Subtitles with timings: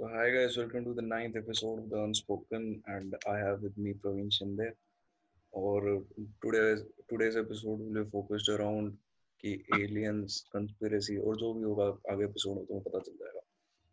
[0.00, 3.76] So hi guys, welcome to the ninth episode of the Unspoken, and I have with
[3.76, 4.68] me Praveen Shinde.
[5.52, 6.06] और
[6.44, 6.80] today's
[7.12, 8.94] today's episode will be focused around
[9.44, 13.40] कि aliens, conspiracy और जो भी होगा आगे episode में तुम्हें पता चल जाएगा।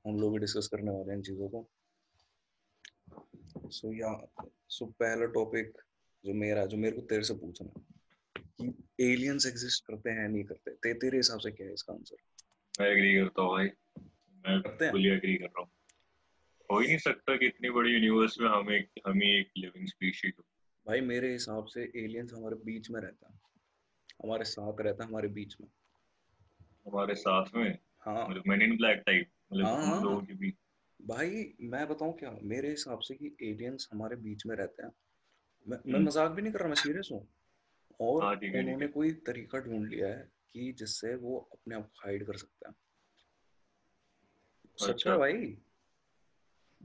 [0.06, 1.68] हम लोग भी डिस्कस करने वाले हैं इन चीज़ों को।
[3.70, 4.16] सो या
[4.70, 5.78] सो पहला टॉपिक
[6.26, 7.86] जो मेरा जो मेरे को तेरे से पूछना है
[8.62, 10.72] कि एलियंस एग्जिस्ट करते हैं नहीं करते?
[10.72, 12.16] ते, तेरे हिसाब से क्या है इसका आंसर
[12.82, 13.66] मैं एग्री करता हूँ भाई।
[14.46, 14.92] मैं करते?
[14.92, 15.70] फुली एग्री कर रहा हूँ।
[16.72, 19.88] हो ही नहीं सकता कि इतनी बड़ी यूनिवर्स में हम एक हम ही एक लिविंग
[19.88, 20.44] स्पीशीज हो।
[20.88, 23.40] भाई मेरे हिसाब से एलियंस हमारे बीच में रहता है।
[24.24, 25.68] हमारे साथ रहता है हमारे बीच में।
[26.88, 27.78] हमारे साथ में?
[28.00, 30.56] हाँ। मतलब मैन इन ब्लैक टाइप मतलब हाँ, हाँ। लोगों के बीच।
[31.02, 32.38] भाई मैं बताऊँ क्या?
[32.44, 34.92] मेरे हिसाब से कि एलियंस हमारे बीच में रहते हैं।
[35.68, 37.28] मैं मैं हम्म। मज़ाक भी नहीं कर रहा मैं सीरियस हूँ।
[38.02, 42.08] और हाँ, है, उन्होंने कोई तरीका ढूंढ लिया है कि जिससे वो अपने आप को
[42.08, 42.76] हाइड कर सकते हैं।
[44.78, 45.58] सच अच्छा। में भाई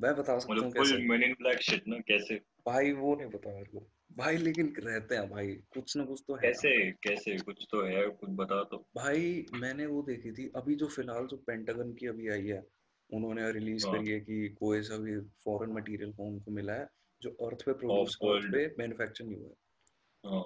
[0.02, 0.96] मैं बता सकता हूँ मतलब कैसे?
[0.96, 2.34] Full man in black shit ना कैसे?
[2.66, 3.86] भाई वो नहीं पता मेरे को।
[4.16, 7.38] भाई लेकिन रहते हैं भाई कुछ ना कुछ तो है। कैसे कैसे?
[7.38, 11.36] कुछ तो है कुछ बता तो। भाई मैंने वो देखी थी अभी जो फ़िलहाल जो
[11.36, 12.66] पेंटागन की अभी आई है
[13.12, 16.88] उन्होंने रिलीज़ हाँ। करी है कि कोई सा भी फॉरेन मटेरियल को उनको मिला है
[17.22, 19.54] जो अर्थ पे प्रोड्यूस अर्थ पे मैन्युफैक्चर नहीं हुआ है।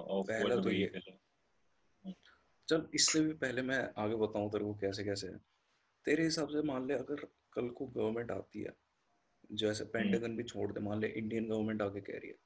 [0.09, 0.93] ऑफ़ पहला तो ये।
[2.69, 5.39] चल इससे भी पहले मैं आगे बताऊँ तेरे को कैसे कैसे है।
[6.05, 8.73] तेरे हिसाब से मान ले अगर कल को गवर्नमेंट आती है
[9.52, 12.36] जैसे हम्म। पेंटागन भी छोड़ दे मान ले इंडियन गवर्नमेंट आके कह रही है।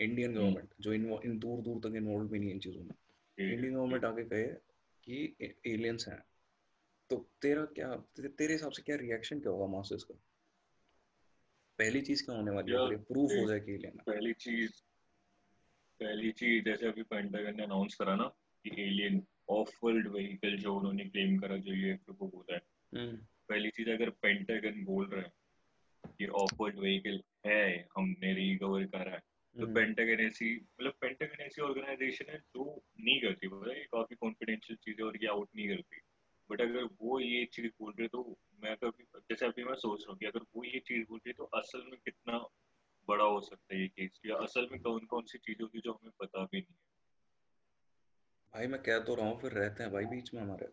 [0.00, 2.82] इंडियन हम्म। गवर्नमेंट जो इन, इन दूर दूर तक इन्वॉल्व भी नहीं है इन चीज़ों
[2.82, 2.94] में।
[3.38, 4.44] इंडियन गवर्नमेंट आके कहे
[5.04, 5.36] कि
[5.66, 6.24] एलियंस हैं।
[7.10, 10.14] तो तेरा क्या ते, तेरे हिसाब से क्या रिएक्शन क्या होगा मासेस का?
[11.78, 12.96] पहली चीज़ क्या होने वाली है?
[12.96, 14.72] प्रूफ हो जाए कि एलियन है। पहली चीज़
[16.00, 18.24] पहली चीज़ जैसे अभी पेंटागन ने अनाउंस करा ना
[18.64, 22.62] कि एलियन ऑफ़ वर्ल्ड व्हीकल जो उन्होंने क्लेम करा जो यूएफओ को बोला है।
[22.94, 23.16] हम्म,
[23.48, 25.32] पहली चीज़ अगर पेंटागन बोल रहे हैं
[26.08, 29.18] कि ऑफ़ वर्ल्ड व्हीकल है हमने रिकवर करा है।
[29.56, 34.16] तो हम्म, पेंटागन ऐसी मतलब पेंटागन ऐसी ऑर्गेनाइजेशन है जो नहीं करती है ये काफ़ी
[34.16, 36.00] कॉन्फिडेंशियल चीज़ें और ये आउट नहीं करती।
[36.50, 40.10] बट अगर वो ये चीज़ बोल रहे तो मैं कभी जैसे अभी मैं सोच रहा
[40.12, 42.38] हूँ कि अगर वो ये चीज़ बोल रही तो असल में कितना
[43.08, 45.92] बड़ा हो सकता है ये केस या असल में कौन कौन सी चीज़ें होगी जो
[45.92, 46.80] हमें पता भी नहीं है?
[48.54, 50.66] भाई मैं कह तो रहा हूँ फिर रहते हैं भाई बीच में हमारे।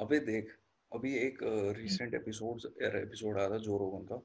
[0.00, 0.58] अबे देख
[0.92, 1.38] अभी एक
[1.76, 4.22] रिसेंट एपिसोड एपिसोड आया था जो रोगन का।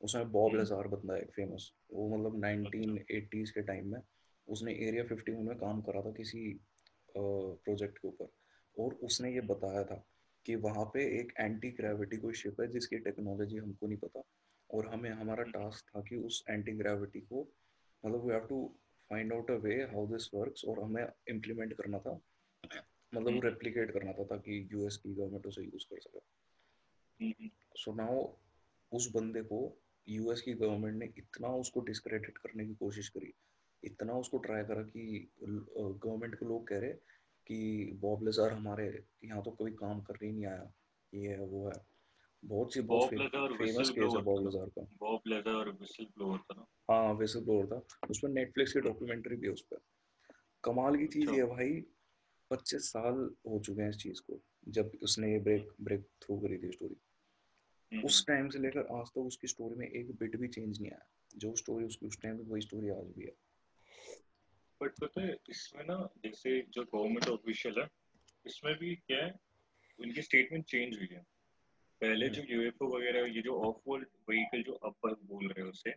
[0.00, 4.00] उसमें बॉब हम्म। लजार बंदा है एक फ़ेमस वो मतलब 1980s के टाइम में
[4.48, 6.60] उसने एरिया 51 में काम करा था किसी
[7.16, 8.28] प्रोजेक्ट के ऊपर।
[8.82, 10.06] और उसने ये बताया था
[10.46, 14.22] कि वहाँ पे एक एंटी ग्रेविटी कोई शिप है जिसकी टेक्नोलॉजी हमको नहीं पता।
[14.74, 17.52] और हमें हमारा टास्क था कि उस एंटी ग्रेविटी को
[18.06, 18.74] मतलब we have to
[19.10, 22.20] find out a way how this works और हमें इम्प्लीमेंट करना था।
[23.14, 26.20] मतलब वो हम्म। रेप्लिकेट करना था ताकि यूएस की गवर्नमेंट उसे यूज़ कर सके।
[27.24, 28.32] हम्म, सो नाउ
[28.92, 33.32] उस बंदे को यूएस की गवर्नमेंट ने इतना उसको डिस्क्रेडिट करने की कोशिश करी
[33.84, 36.90] इतना उसको ट्राई करा कि गवर्नमेंट के लोग कह रहे
[37.46, 40.72] कि बॉब लेजार हमारे यहाँ तो कभी काम करने ही नहीं आया
[41.14, 41.80] ये है वो है
[42.44, 46.66] बहुत सी बहुत फ़ेमस केस है बॉब। लेजार का बॉब लेदर विसल ब्लोअर था ना
[46.90, 49.78] हाँ वैसे ब्लोअर था उस पर नेटफ्लिक्स की डॉक्यूमेंट्री भी है उस पर
[50.64, 51.84] कमाल की चीज़ अच्छा। ये है भाई
[52.50, 56.58] पच्चीस साल हो चुके हैं इस चीज़ को जब उसने ये ब्रेक ब्रेक थ्रू करी
[56.58, 56.96] थी स्टोरी।
[57.92, 61.06] उस टाइम से लेकर आज तक उसकी स्टोरी में एक बिट भी चेंज नहीं आया।
[61.36, 63.32] जो स्टोरी उसकी उस टाइम पे वही स्टोरी आज भी है।
[64.82, 67.88] बट पता है इसमें ना जैसे जो गवर्नमेंट ऑफिशियल है
[68.46, 69.38] इसमें भी क्या है
[70.00, 71.20] उनकी स्टेटमेंट चेंज हुई है।
[72.00, 75.90] पहले जो यूएफओ वगैरह ये जो ऑफ़ वर्ल्ड व्हीकल जो अब बोल रहे हैं उसे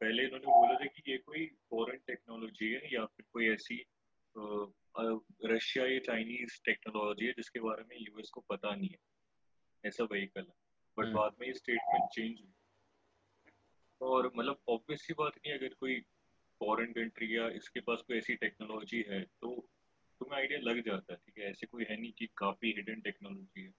[0.00, 3.84] पहले इन्होंने बोला था कि ये कोई फॉरेन टेक्नोलॉजी है या फिर कोई ऐसी
[5.46, 8.98] रशिया या चाइनीज़ टेक्नोलॉजी है जिसके बारे में यूएस को पता नहीं है।
[9.84, 10.61] ऐसा व्हीकल है।
[10.96, 12.52] But hmm. बाद में ये स्टेटमेंट चेंज हुई।
[14.00, 16.00] और मतलब ऑब्वियस सी बात नहीं अगर कोई
[16.60, 19.54] फॉरेन कंट्री या इसके पास कोई ऐसी टेक्नोलॉजी है तो
[20.20, 21.50] तुम्हें आइडिया लग जाता है ठीक है?
[21.50, 23.72] ऐसे कोई है नहीं कि काफ़ी हिडन टेक्नोलॉजी है।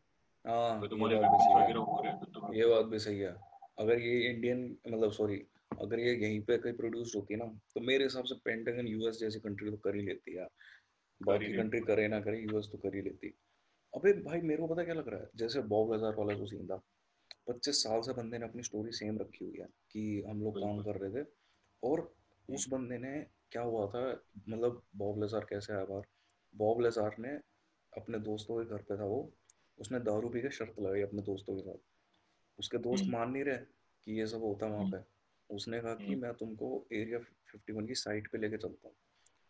[0.46, 3.36] हाँ तो तुम्हारे वगैरह हो रहे हैं तो ये बात भी सही है।
[3.80, 5.38] अगर ये इंडियन मतलब सॉरी
[5.82, 7.46] अगर ये यहीं पे कहीं प्रोड्यूस होती ना
[7.76, 10.48] तो मेरे हिसाब से पेंटागन यूएस जैसी कंट्री तो कर ही लेती है
[11.22, 13.34] बाकी कंट्री करे ना करे यूएस तो कर ही लेती।
[13.94, 15.30] अबे भाई मेरे को पता क्या लग रहा है?
[15.36, 16.82] जैसे बॉब लजार वाला जो सीन था।
[17.48, 20.84] पच्चीस साल से बंदे ने अपनी स्टोरी सेम रखी हुई है कि हम लोग काम
[20.84, 21.28] कर रहे थे।
[21.84, 22.16] और
[22.50, 26.04] उस बंदे ने क्या हुआ था मतलब बॉब लजार कैसे आया बाहर?
[26.56, 27.30] बॉब लजार ने
[27.98, 29.34] अपने दोस्तों के घर पे था वो।
[29.80, 31.78] उसने दारू पी के शर्त लगाई अपने दोस्तों के साथ।
[32.60, 33.58] उसके दोस्त हम्म। मान नहीं रहे
[34.04, 35.14] कि ये सब होता है वहाँ पे।
[35.56, 37.20] उसने कहा कि हम्म। मैं तुमको एरिया
[37.56, 38.96] 51 की साइट पे लेके चलता हूँ।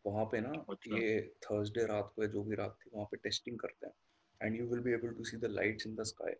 [0.05, 3.17] वहाँ पे ना अच्छा। ये थर्सडे रात को या जो भी रात थी वहाँ पे
[3.17, 3.93] टेस्टिंग करते हैं।
[4.41, 6.33] And you will be able to see the lights in the sky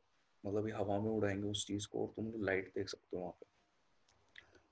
[0.46, 3.32] मतलब ये हवा में उड़ाएँगे उस चीज़ को और तुम लाइट देख सकते हो वहाँ
[3.32, 3.46] पे।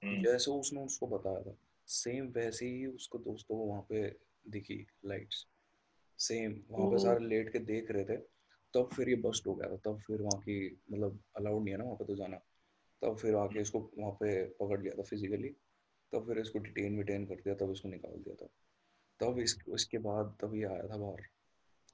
[0.08, 1.56] हम्म, जैसे उसने उसको बताया था
[1.88, 4.16] सेम वैसे ही उसको दोस्तों को वहाँ पे
[4.48, 5.48] दिखी लाइट्स
[6.20, 8.18] सेम वहाँ पे सारे लेट के देख रहे थे
[8.74, 11.78] तब फिर ये बस्ट हो गया था तब फिर वहाँ की मतलब अलाउड नहीं है
[11.78, 12.38] ना वहाँ पे तो जाना।
[13.02, 15.50] तब फिर आके इसको वहाँ पे पकड़ लिया था फिजिकली
[16.14, 18.48] तब फिर इसको डिटेन विटेन कर दिया तब इसको निकाल दिया था।
[19.20, 21.22] तब इस इसके बाद तब ये आया था बाहर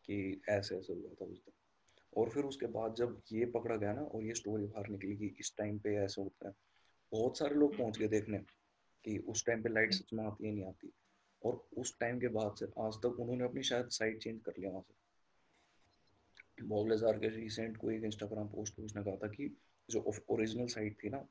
[0.06, 1.54] कि ऐसे ऐसे हुआ था उस दिन।
[2.18, 5.36] और फिर उसके बाद जब ये पकड़ा गया ना और ये स्टोरी बाहर निकली कि
[5.40, 6.54] इस टाइम पे ऐसे होता है
[7.12, 8.38] बहुत सारे लोग पहुँच गए देखने
[9.06, 10.92] कि उस टाइम पे लाइट सच में आती है नहीं आती।
[11.46, 14.72] और उस टाइम के बाद से आज तक उन्होंने अपनी शायद साइड चेंज कर लिया
[14.72, 14.94] वहाँ से।
[16.64, 19.58] बॉबलेजार के रिसेंट को एक इंस्टाग्राम पोस्ट पे उसने कहा था कि
[19.90, 21.28] जो ओरिजिनल साइट थी ना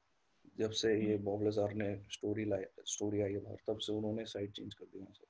[0.59, 4.53] जब से ये बॉबलेजार ने स्टोरी लाया स्टोरी आई है बाहर तब से उन्होंने साइड
[4.53, 5.27] चेंज कर दी वहाँ से।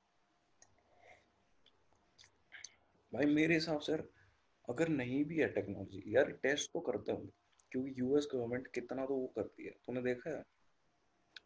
[3.13, 3.97] भाई मेरे हिसाब से
[4.69, 7.31] अगर नहीं भी है टेक्नोलॉजी यार टेस्ट तो करते होंगे
[7.73, 10.43] क्योंकि यूएस गवर्नमेंट कितना तो वो करती है। तूने देखा है?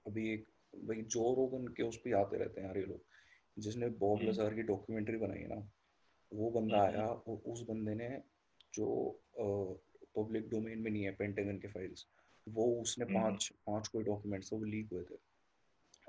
[0.07, 3.05] अभी एक भाई जो रोगन के उस पर आते रहते हैं यार ये लोग।
[3.59, 5.71] जिसने बॉब हम्म, लजार की डॉक्यूमेंट्री बनाई है ना
[6.33, 8.23] वो बंदा हम्म, आया और उस बंदे ने
[8.75, 8.87] जो
[10.17, 12.07] पब्लिक डोमेन में नहीं है पेंटागन के फाइल्स
[12.49, 15.17] वो उसने हम्म, पाँच पाँच कोई डॉक्यूमेंट्स वो लीक हुए थे।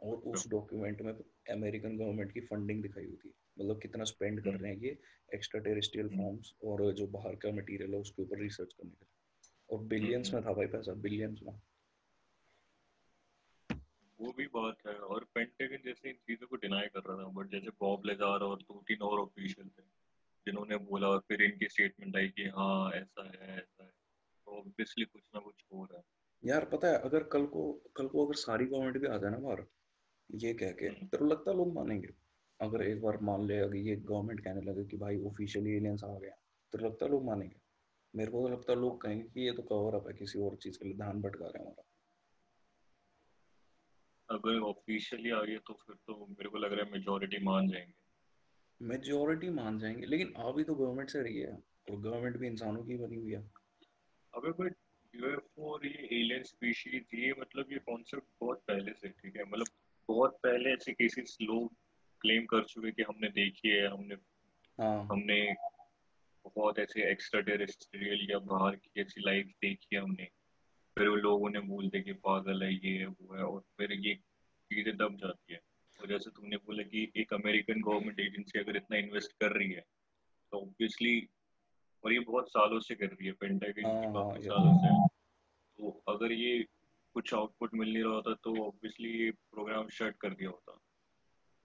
[0.03, 1.13] और उस डॉक्यूमेंट में
[1.49, 4.97] अमेरिकन गवर्नमेंट की फंडिंग दिखाई हुई थी। मतलब कितना स्पेंड कर रहे हैं ये
[5.33, 9.77] एक्स्ट्रा टेरेस्ट्रियल फॉर्म्स और जो बाहर का मटेरियल है उसके ऊपर रिसर्च करने के। लिए
[9.77, 11.61] और बिलियंस हम्म, में था भाई पैसा बिलियंस में।
[14.19, 17.51] वो भी बात है और पेंटागन जैसे इन चीज़ों को डिनाई कर रहा था बट
[17.51, 19.83] जैसे बॉब लेजार और दो तीन और ऑफिशियल थे
[20.45, 23.89] जिन्होंने बोला और फिर इनकी स्टेटमेंट आई कि हाँ ऐसा है ऐसा है।
[24.45, 26.03] तो ऑब्वियसली कुछ ना कुछ हो रहा है।
[26.45, 29.37] यार पता है अगर कल को कल को अगर सारी गवर्नमेंट भी आ जाए ना
[29.37, 29.65] बाहर
[30.35, 32.07] ये कह के हम्म, तेरे को लगता है लोग मानेंगे?
[32.61, 36.13] अगर एक बार मान ले अगर ये गवर्नमेंट कहने लगे कि भाई ऑफिशियली एलियंस आ
[36.19, 36.35] गया
[36.73, 37.55] तो लगता है लोग मानेंगे।
[38.13, 40.55] मेरे को तो लगता है लोग कहेंगे कि ये तो कवर अप है किसी और
[40.55, 41.83] चीज़ के लिए ध्यान भटका रहे हैं हमारा।
[44.29, 47.93] अगर ऑफिशियली आ गया तो फिर तो मेरे को लग रहा है मेजोरिटी मान जाएँगे।
[48.81, 51.51] मेजोरिटी मान जाएँगे लेकिन आ भी तो गवर्नमेंट से रही है
[51.91, 53.41] और गवर्नमेंट भी इंसानों की बनी हुई है।
[54.33, 54.75] अबे बट
[55.13, 59.43] यूएफओ और ये एलियन स्पीशीज ये मतलब ये कॉन्सेप्ट बहुत पहले से ठीक है?
[59.43, 59.67] मतलब
[60.09, 61.73] बहुत पहले ऐसे केसेस लोग
[62.21, 64.15] क्लेम कर चुके कि हमने देखी है हमने
[64.79, 65.41] हाँ। हमने
[66.45, 70.27] बहुत ऐसे एक्स्ट्रा टेरेस्ट्रियल या बाहर की ऐसी लाइफ देखी है हमने।
[70.97, 74.13] फिर वो लोग उन्हें बोलते कि पागल है ये है वो है और फिर ये
[74.71, 75.59] चीज़ें दब जाती है।
[75.99, 79.83] और जैसे तुमने बोला कि एक अमेरिकन गवर्नमेंट एजेंसी अगर इतना इन्वेस्ट कर रही है
[80.51, 81.29] तो ऑब्वियसली
[82.03, 85.07] और ये बहुत सालों से कर रही है पेंटागन हाँ की काफ़ी सालों से।
[85.79, 86.65] तो अगर ये
[87.13, 90.79] कुछ आउटपुट मिल नहीं रहा होता तो ऑब्वियसली ये प्रोग्राम शट कर दिया होता।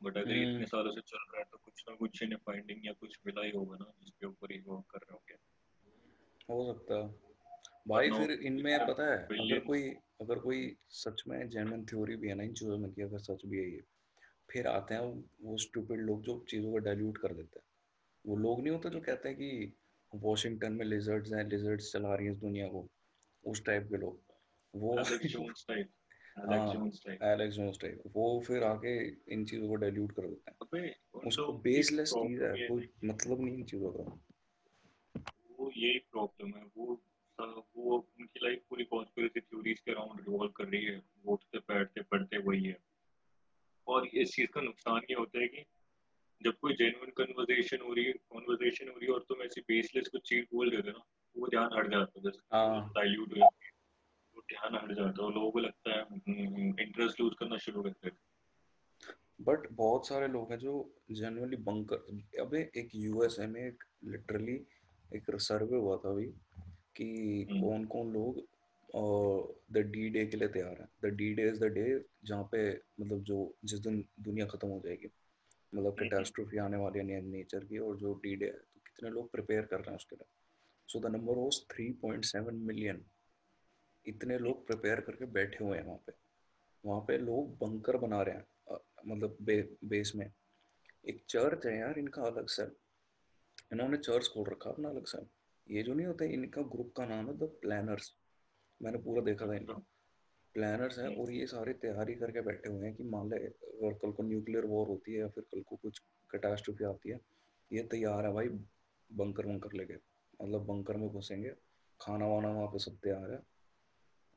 [0.03, 2.39] बट अगर ये हम्म। इतने सालों से चल रहा है तो कुछ ना कुछ इन्हें
[2.47, 5.35] फाइंडिंग या कुछ मिला ही होगा ना जिसके ऊपर ये वर्क कर रहे होंगे।
[6.53, 7.23] हो सकता
[7.89, 9.89] भाई फिर इनमें पता है अगर कोई
[10.21, 13.47] अगर कोई सच में जेन्युइन थ्योरी भी है ना इन चीज़ों में कि अगर सच
[13.47, 13.83] भी है ये
[14.51, 17.67] फिर आते हैं वो स्टूपिड लोग जो चीज़ों को डाइल्यूट कर देते हैं।
[18.27, 19.73] वो लोग नहीं होते जो कहते हैं कि
[20.15, 22.89] वॉशिंगटन में लिजर्ड्स हैं लिजर्ड्स चला रही हैं इस दुनिया को
[23.45, 24.21] उस टाइप के लोग।
[24.75, 24.97] वो
[26.39, 30.95] एलेक्स जोन्स टाइप हाँ वो फिर आके इन चीज़ों को डाइल्यूट कर देते हैं।
[31.27, 34.21] उसको बेसलेस चीज़ है है कोई मतलब नहीं इन चीज़ों का।
[35.59, 37.03] वो यही प्रॉब्लम है वो
[37.77, 42.03] वो उनकी लाइफ पूरी कॉन्स्पिरेसी थ्योरीज के अराउंड रिवॉल्व कर रही है। वो उठते बैठते
[42.03, 42.77] पढ़ते वही है।
[43.87, 45.65] और इस चीज़ का नुकसान ये होता है कि
[46.45, 50.09] जब कोई जेन्युइन कन्वर्सेशन हो रही है कॉन्वर्सेशन हो रही है और तुम ऐसी बेसलेस
[50.09, 51.05] कुछ चीज़ बोल देते हो ना
[51.39, 53.76] वो ध्यान हट जाता है जैसे हाँ। डाइल्यूट हो जाती है।
[54.49, 56.03] ध्यान हट जाता है। और लोगों को लगता है
[56.85, 58.17] इंटरेस्ट लूज करना शुरू करते हैं
[59.41, 60.75] बट बहुत सारे लोग हैं जो
[61.13, 64.55] जनरली बंकर अबे एक यूएसए में एक लिटरली
[65.15, 66.27] एक सर्वे हुआ था अभी
[66.97, 68.45] कि हम्म, कौन कौन लोग
[69.73, 71.85] द डी डे के लिए तैयार हैं। The D day is the day
[72.25, 72.61] जहाँ पे
[73.01, 77.21] मतलब जो जिस दिन दुनिया खत्म हो जाएगी। मतलब हम्म, हम्म, कैटास्ट्रोफी आने वाली है
[77.23, 80.17] नेचर की और जो डी डे है तो कितने लोग प्रिपेयर कर रहे हैं उसके
[80.17, 80.27] लिए।
[80.89, 83.05] So the number was three point seven million
[84.07, 86.13] इतने लोग प्रिपेयर करके बैठे हुए हैं वहाँ पे।
[86.85, 90.31] वहाँ पे लोग बंकर बना रहे हैं मतलब बे, बेस में।
[91.05, 92.63] एक चर्च है यार इनका अलग से।
[93.73, 95.19] इन्होंने चर्च खोल रखा अपना अलग से।
[95.67, 98.13] ये जो नहीं होते इनका ग्रुप का नाम है द प्लानर्स
[98.81, 99.75] मैंने पूरा देखा था इनका।
[100.55, 104.13] प्लानर्स हैं और ये सारे तैयारी करके बैठे हुए हैं कि मान ले अगर कल
[104.13, 105.99] को न्यूक्लियर वॉर होती है या फिर कल को कुछ
[106.31, 107.19] कैटास्ट्रोफी आती है
[107.71, 108.49] ये तैयार है भाई
[109.11, 111.51] बंकर वंकर लेके। मतलब बंकर में घुसेंगे
[112.01, 113.41] खाना वाना वहाँ पे सब तैयार है।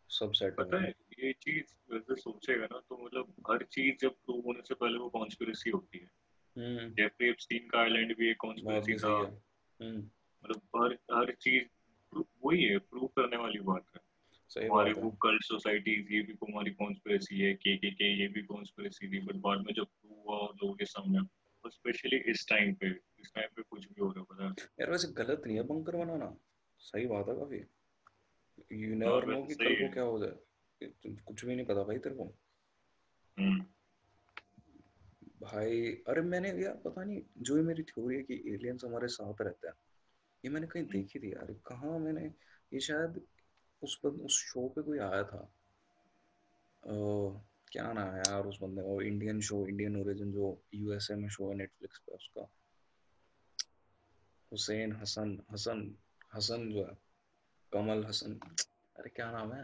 [0.10, 4.12] सब सेट है पता है ये चीज़ वैसे सोचेगा ना तो मतलब हर चीज़ जब
[4.12, 6.12] प्रूव होने से पहले वो कॉन्स्पिरेसी होती है।
[6.58, 9.42] हम्म। जेफरी एप्स्टीन का आइलैंड भी एक कॉन्स्पिरेसी था।
[9.82, 9.98] हम्म।
[10.44, 11.64] मतलब हर हर चीज़
[12.46, 14.10] वही है प्रूव करने वाली बात है।
[14.68, 19.12] हमारे वो कल्ट सोसाइटीज ये भी हमारी कॉन्स्पिरेसी है के के के ये भी कॉन्स्पिरेसी
[19.12, 21.20] थी बट बाद में जब प्रूव हुआ और लोगों के सामने
[21.64, 22.88] और स्पेशली इस टाइम पे
[23.20, 25.64] इस टाइम पे कुछ भी हो रहा है पता है। यार वैसे गलत नहीं है
[25.64, 26.38] बंकर बनाना।
[26.80, 27.64] सही बात है काफ़ी।
[28.72, 30.36] यू नेवर नो कि कल को क्या हो। जाए
[31.08, 32.24] कुछ भी नहीं पता भाई तेरे को।
[33.40, 33.66] हम्म।
[35.42, 39.34] भाई अरे मैंने यार पता नहीं जो ये मेरी थ्योरी है कि एलियंस हमारे साथ
[39.42, 39.76] रहते हैं
[40.46, 42.34] ये मैंने कहीं हम्म, देखी थी यार। कहाँ मैंने
[42.74, 43.22] ये शायद
[43.82, 45.54] उस पर उस शो पे कोई आया था।
[46.84, 46.94] अ,
[47.72, 51.50] क्या नाम है यार उस बंदे का इंडियन शो इंडियन ओरिजिन जो यूएसए में शो
[51.50, 52.52] है नेटफ्लिक्स पे उसका।
[54.52, 55.96] हुसैन हसन हसन
[56.36, 57.09] हसन जो है।
[57.72, 58.40] कमल हसन।
[58.96, 59.64] अरे क्या नाम है?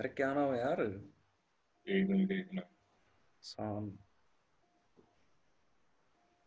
[0.00, 0.80] अरे क्या नाम है यार?
[1.86, 2.62] एक मिनट देखना
[3.42, 3.90] सान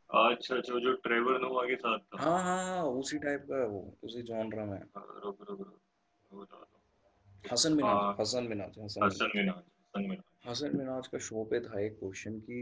[0.09, 3.67] अच्छा अच्छा जो ट्रेवर नोवा के साथ था। हाँ हाँ हाँ उसी टाइप का है
[3.67, 6.65] वो उसी जॉनरा में। हाँ, रुक रुक रुक बता
[7.53, 11.79] हसन मिनाज हाँ। हसन मिनाज। हसन मिनाज हसन मिनाज। हसन मिनाज का शो पे था
[11.79, 12.59] एक क्वेश्चन कि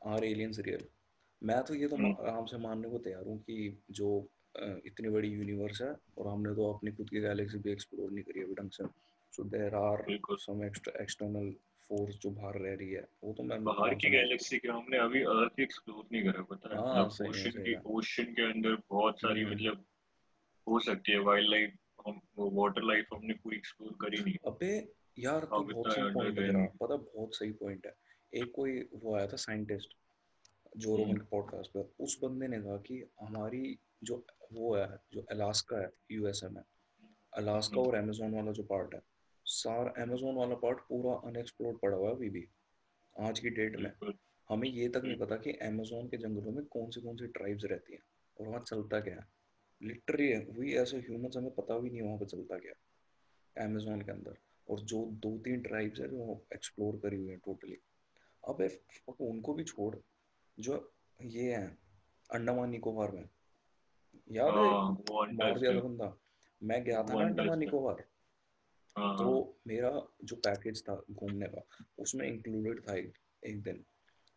[0.00, 0.86] आर एलियंस रियल।
[1.46, 4.08] मैं तो ये तो हम्म, आराम से मानने को तैयार हूँ कि जो
[4.86, 8.42] इतनी बड़ी यूनिवर्स है और हमने तो अपनी खुद की गैलेक्सी भी एक्सप्लोर नहीं करी
[8.42, 8.84] अभी ढंग से।
[9.32, 10.04] So there are
[10.40, 11.50] some external
[11.90, 15.22] force जो बाहर रह रही है वो तो मैं बाहर की गैलेक्सी के हमने अभी
[15.34, 16.80] अर्थ एक्सप्लोर नहीं करा पता है?
[16.80, 19.84] हाँ मतलब सही ओशन सही की ओशन के अंदर बहुत सारी हम्म। मतलब
[20.66, 21.76] हो सकती है वाइल्ड लाइफ
[22.06, 24.72] हम वो वाटर लाइफ हमने पूरी एक्सप्लोर करी नहीं। अबे
[25.18, 27.94] यार तू बहुत सही पॉइंट है पता बहुत सही पॉइंट है।
[28.32, 29.94] एक कोई वो आया था साइंटिस्ट
[30.76, 35.20] जो हम्म। के पॉडकास्ट पे उस बंदे ने कहा कि हमारी जो वो है जो
[35.30, 36.62] अलास्का है यूएसए में
[37.32, 39.00] अलास्का हम्म, और अमेजोन वाला जो पार्ट है
[39.46, 42.46] सार अमेजोन वाला पार्ट पूरा अनएक्सप्लोर्ड पड़ा हुआ है अभी भी
[43.16, 44.12] आज की डेट में।
[44.50, 47.64] हमें ये तक नहीं पता कि अमेजोन के जंगलों में कौन सी कौन सी ट्राइब्स
[47.64, 48.02] रहती हैं
[48.40, 49.26] और वहाँ चलता क्या है।
[49.82, 54.36] लिटरली वी ए ह्यूमंस हमें पता भी नहीं वहाँ पे चलता क्या अमेजोन के अंदर।
[54.70, 57.78] और जो दो तीन ट्राइब्स है जो एक्सप्लोर करी हुई है टोटली
[58.44, 58.68] अब
[59.20, 59.96] उनको भी छोड़
[60.58, 61.78] जो ये है
[62.30, 63.28] अंडमान निकोबार में।
[64.32, 64.92] याद है हाँ?
[65.12, 66.16] मार दिया था बंदा
[66.62, 68.04] मैं गया था ना अंडमान निकोबार।
[68.98, 71.66] हाँ तो हाँ। मेरा जो पैकेज था घूमने का
[71.98, 73.12] उसमें इंक्लूडेड था एक,
[73.46, 73.84] एक दिन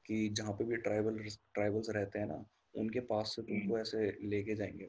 [0.06, 1.20] कि जहाँ पे भी ट्राइबल
[1.54, 2.46] ट्राइबल्स रहते हैं ना
[2.76, 4.88] उनके पास से हम्म। तुमको ऐसे लेके जाएँगे।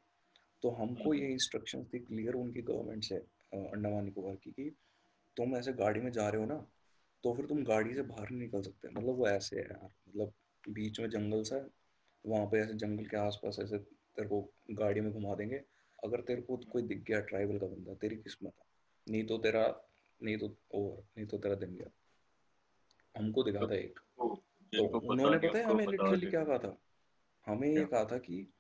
[0.63, 3.17] तो हमको हम्म। ये इंस्ट्रक्शंस थी क्लियर उनकी गवर्नमेंट से
[3.55, 4.77] अंडमान निकोबार की कि
[5.37, 6.67] तुम ऐसे गाड़ी में जा रहे हो ना
[7.23, 10.33] तो फिर तुम गाड़ी से बाहर नहीं निकल सकते मतलब वो ऐसे है यार मतलब
[10.69, 11.67] बीच में जंगल सा है
[12.27, 15.63] वहाँ पे ऐसे जंगल के आसपास ऐसे तेरे को गाड़ी में घुमा देंगे।
[16.05, 18.65] अगर तेरे को कोई दिख गया ट्राइबल का बंदा तेरी किस्मत है।
[19.13, 19.85] नहीं तो तेरा
[20.23, 21.91] नहीं तो ओवर नहीं तो तेरा दिन गया।
[23.21, 23.99] हमको दिखा था एक।
[24.73, 26.79] तो उन्होंने पता है हमें लिटरली क्या कहा था?
[27.47, 28.53] हमें ये कहा था कि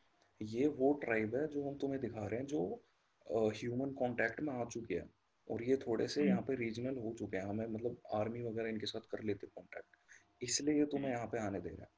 [0.43, 2.83] ये वो ट्राइब है जो हम तुम्हें दिखा रहे हैं जो
[3.31, 5.11] ह्यूमन कांटेक्ट में आ चुके हैं।
[5.51, 8.69] और ये थोड़े से हम्म। यहाँ पे रीजनल हो चुके हैं। हमें मतलब आर्मी वगैरह
[8.69, 9.97] इनके साथ कर लेते कांटेक्ट
[10.43, 11.89] इसलिए ये तुम्हें हम्म यहाँ पे आने दे रहा है।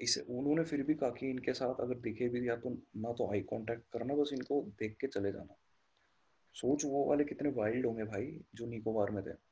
[0.00, 3.32] इसे उन्होंने फिर भी कहा कि इनके साथ अगर दिखे भी या तो ना तो
[3.32, 5.56] आई कांटेक्ट करना बस इनको देख के चले जाना।
[6.54, 9.48] सोच वो वाले कितने वाइल्ड होंगे भाई जो निकोबार में थे।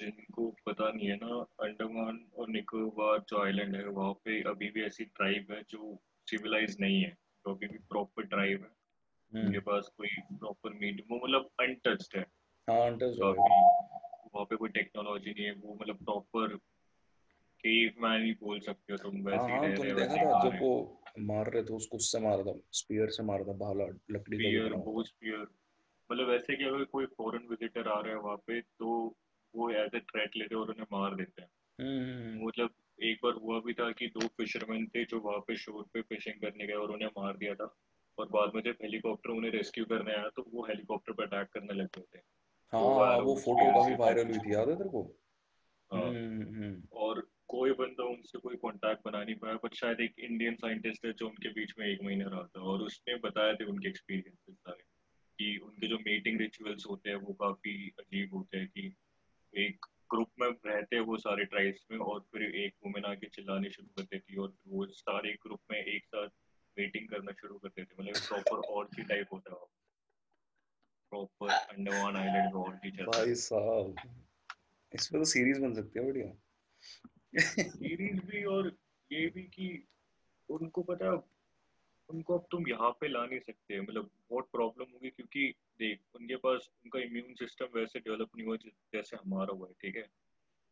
[0.00, 4.82] जिनको पता नहीं है ना अंडमान और निकोबार जो आइलैंड है वहाँ पे अभी भी
[4.82, 5.98] ऐसी ट्राइब है जो
[6.30, 8.70] सिविलाइज नहीं है। जो अभी भी प्रॉपर ट्राइब है।
[9.32, 12.22] हम्म। उनके पास कोई प्रॉपर मीड वो मतलब अनटच्ड है।
[12.70, 12.90] हाँ
[13.28, 13.62] है।
[14.34, 16.58] वहाँ पे कोई टेक्नोलॉजी नहीं है वो मतलब प्रॉपर
[17.66, 21.50] केव मैन ही बोल सकते हो तुम हाँ वैसे हाँ हैं देखा था वो मार
[21.50, 25.46] रहे थे उसको उससे मारा था स्पीयर से मारा था भाला लकड़ी स्पीयर होता स्पीयर
[26.12, 29.16] मतलब ऐसे कि अगर कोई फॉरेन विजिटर आ रहा है वहाँ पे तो
[29.54, 31.48] वो एज ए थ्रेट लेते हैं और उन्हें मार देते हैं।
[31.80, 32.70] है हम्म हम्म, मतलब
[33.02, 36.40] एक बार हुआ भी था कि दो फिशरमैन थे जो वहाँ पे शोर पे फिशिंग
[36.40, 37.76] करने गए और उन्हें मार दिया था।
[38.18, 41.74] और बाद में जब हेलीकॉप्टर उन्हें रेस्क्यू करने आया तो वो हेलीकॉप्टर पर अटैक करने
[41.74, 42.18] लग गए थे।
[42.72, 45.20] हाँ वो हाँ वो वो फ़ोटो काफ़ी वायरल हुई थी याद है तेरे को?
[45.92, 50.14] हाँ। हम्म हम्म। और कोई बंदा उनसे कोई कांटेक्ट बना नहीं पाया बट शायद एक
[50.18, 53.64] इंडियन साइंटिस्ट है जो उनके बीच में एक महीना रहा था और उसने बताया थे
[53.64, 54.84] उनके एक्सपीरियंसेस सारे
[55.38, 58.96] कि उनके जो मीटिंग रिचुअल्स होते हैं वो काफ़ी अजीब होते हैं कि
[59.56, 63.70] एक ग्रुप में रहते हैं वो सारे ट्राइब्स में और फिर एक वुमेन आके चिल्लानी
[63.70, 66.28] शुरू कर देती और वो सारे ग्रुप में एक साथ
[66.78, 69.60] मीटिंग करना शुरू कर देते हैं मतलब प्रॉपर ऑर्जी टाइप होता है।
[71.10, 73.96] प्रॉपर अंडमान आइलैंड है। भाई साहब
[74.94, 76.42] इस पे तो सीरीज़ बन सकती है बढ़िया।
[77.34, 78.76] सीरीज़ भी और
[79.10, 79.86] ये भी कि
[80.48, 81.22] उनको पता है
[82.08, 86.36] उनको अब तुम यहाँ पे ला नहीं सकते मतलब बहुत प्रॉब्लम होगी क्योंकि देख उनके
[86.36, 88.56] पास उनका इम्यून सिस्टम वैसे डेवलप नहीं हुआ
[88.94, 90.06] जैसे हमारा हुआ है ठीक है?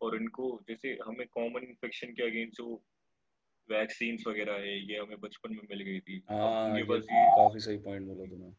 [0.01, 2.83] और इनको जैसे हमें कॉमन इन्फेक्शन के अगेंस्ट जो
[3.69, 8.25] वैक्सीन वगैरह है ये हमें बचपन में मिल गई थी। हाँ काफ़ी सही पॉइंट बोला
[8.31, 8.53] तुमने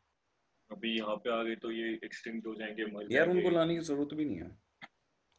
[0.69, 3.81] अभी यहाँ पे आ गए तो ये एक्सटिंक्ट हो जाएँगे मर यार उनको लाने की
[3.81, 4.64] ज़रूरत भी नहीं है।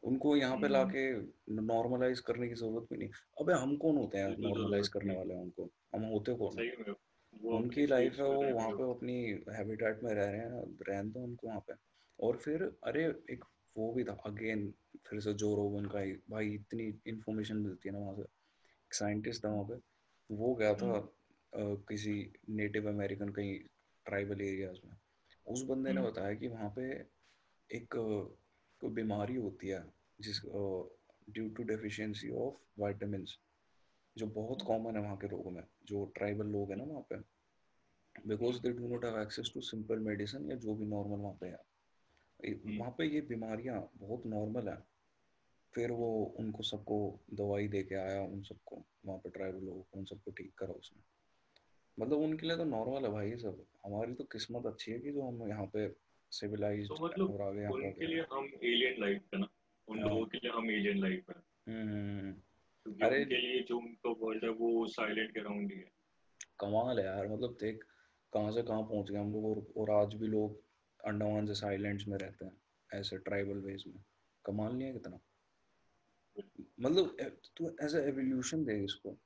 [0.03, 1.13] उनको यहाँ पे हम्म। लाके
[1.61, 3.09] नॉर्मलाइज करने की ज़रूरत भी नहीं।
[3.41, 5.69] अबे हम कौन होते हैं नॉर्मलाइज करने वाले उनको?
[5.95, 6.71] हम होते कौन हैं?
[6.71, 6.91] सही
[7.43, 9.13] वो उनकी लाइफ है वो वहाँ पे अपनी
[9.53, 11.73] हैबिटेट में रह रहे हैं रहने दो उनको वहाँ पे।
[12.19, 13.45] और फिर अरे एक
[13.77, 14.73] वो भी था अगेन
[15.09, 15.99] फिर से जो रोगन का
[16.29, 19.75] भाई इतनी इंफॉर्मेशन मिलती है ना वहाँ से। एक साइंटिस्ट था वहाँ पे।
[20.35, 23.59] वो गया था हम्म। किसी नेटिव अमेरिकन कहीं
[24.05, 24.93] ट्राइबल एरियाज़ में।
[25.47, 26.91] उस बंदे ने हम्म। बताया कि वहाँ पे
[27.75, 27.87] एक
[28.81, 30.41] कोई बीमारी होती है जिस
[31.29, 33.37] due to deficiency of vitamins
[34.17, 37.05] जो बहुत हम्म। कॉमन है वहाँ के लोगों में जो ट्राइबल लोग हैं ना वहाँ
[37.09, 37.15] पे
[38.27, 41.47] because they do not have access to simple medicine या जो भी नॉर्मल वहाँ पे
[41.47, 41.59] है।
[42.53, 44.77] हम्म। वहाँ पे ये बीमारियाँ बहुत नॉर्मल है।
[45.73, 49.99] फिर वो उनको सबको दवाई दे के आया उन सबको वहाँ पे ट्राइबल लोगों को
[49.99, 51.03] उन सबको ठीक करा उसने।
[51.99, 55.21] मतलब उनके लिए तो नॉर्मल है भाई सब। हमारी तो किस्मत अच्छी है कि जो
[55.21, 55.87] हम यहाँ पे
[56.31, 59.47] तो सिविलाइज्ड मतलब और आगे उनके लिए हम एलियन लाइफ है ना?
[59.87, 61.35] उन हाँ। लोगों के लिए हम एलियन लाइफ है।
[61.67, 62.31] हम्म।
[63.05, 65.91] अरे उनके लिए जो उनका वर्ल्ड है वो साइलेंट के अराउंड ही है।
[66.59, 67.83] कमाल है यार मतलब देख
[68.33, 70.61] कहाँ से कहाँ पहुँच गए हम लोग और, और आज भी लोग
[71.05, 72.57] अंडमान जैसे आइलैंड्स में रहते हैं
[72.93, 74.03] ऐसे ट्राइबल वेज में।
[74.45, 75.19] कमाल नहीं है कितना?
[76.81, 77.15] मतलब
[77.57, 79.17] तू ऐसा एवोल्यूशन दे इसको।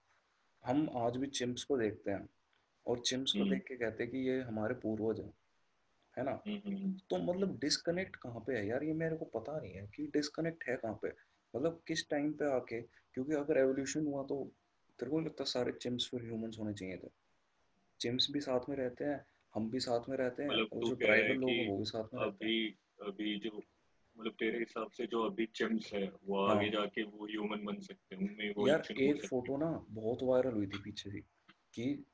[0.65, 2.29] हम आज भी चिम्प्स को देखते हैं
[2.85, 5.33] और चिम्प्स को हम्म। देख के कहते हैं कि ये हमारे पूर्वज हैं।
[6.17, 6.43] है ना?
[6.47, 8.67] हम्म हम्म तो मतलब डिस्कनेक्ट कहाँ पे है?
[8.67, 11.07] यार ये मेरे को पता नहीं है कि डिस्कनेक्ट है कहाँ पे?
[11.55, 12.81] मतलब किस टाइम पे आके?
[12.81, 14.51] क्योंकि अगर एवोल्यूशन हुआ तो
[14.99, 17.07] तेरे को लगता सारे चिम्प्स फिर ह्यूमंस होने चाहिए थे।
[17.99, 19.25] चिम्प्स भी साथ में रहते हैं
[19.55, 22.03] हम भी साथ में रहते हैं मतलब और जो ट्राइबल लोग हैं वो भी साथ
[22.13, 23.63] में रहते हैं। अभी अभी जो
[24.19, 27.79] मतलब तेरे हिसाब से जो अभी चिम्स है वो आगे हाँ जाके वो ह्यूमन बन
[27.79, 31.19] सकते हैं यार एक फ़ोटो ना बहुत वायरल हुई थी पीछे से
[31.73, 32.05] कि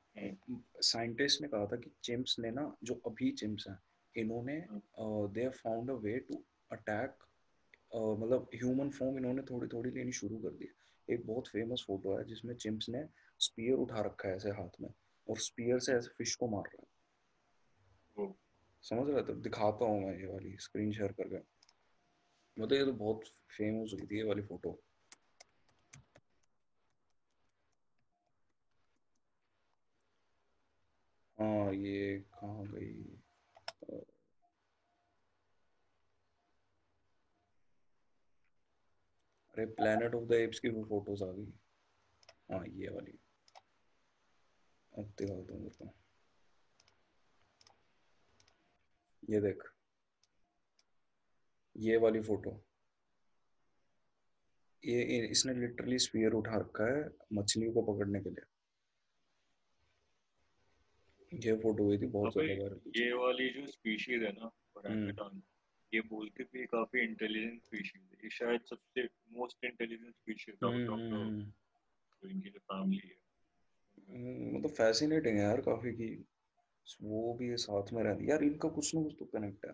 [0.80, 3.78] साइंटिस्ट ने कहा था कि चिम्प्स ने ना जो अभी चिम्प्स हैं
[4.20, 4.56] इन्होंने
[5.34, 7.16] they found a way to attack
[7.92, 10.68] मतलब ह्यूमन फॉर्म इन्होंने थोड़ी थोड़ी लेनी शुरू कर दी।
[11.08, 13.04] एक बहुत फ़ेमस फ़ोटो है जिसमें चिम्प्स ने
[13.40, 14.90] स्पीयर उठा रखा है ऐसे हाथ में
[15.26, 16.88] और स्पीयर से ऐसे फ़िश को मार रहा है।
[18.84, 21.38] समझ रहे तो दिखाता हूँ मैं ये वाली स्क्रीन शेयर करके।
[22.56, 23.24] मतलब ये तो बहुत
[23.58, 24.78] फ़ेमस हुई थी ये वाली फ़ोटो
[31.38, 32.92] हाँ ये कहाँ गई
[33.90, 33.98] अ,
[39.58, 41.52] अरे प्लेनेट ऑफ़ द एप्स की वो फ़ोटोज़ आ गई।
[42.52, 43.18] हाँ ये वाली।
[44.98, 45.94] अब हूँ तेरे को
[49.30, 49.62] ये देख।
[51.76, 52.64] ये वाली फ़ोटो
[54.86, 58.44] ये इसने लिटरली स्पीयर उठा रखा है मछलियों को पकड़ने के लिए।
[61.32, 64.50] ये फ़ोटो हुई थी बहुत ज़्यादा ये वाली जो स्पीशीज है ना
[65.94, 70.54] ये बोलते भी काफ़ी इंटेलिजेंट स्पीशीज है। ये शायद सबसे मोस्ट इंटेलिजेंट स्पीशीज।
[72.22, 73.18] जो इनकी जो फैमिली है।
[74.10, 76.24] हम्म, मतलब फैसिनेटिंग है यार काफ़ी की
[77.02, 79.72] वो भी साथ में रहती यार इनका कुछ ना कुछ तो कनेक्ट है।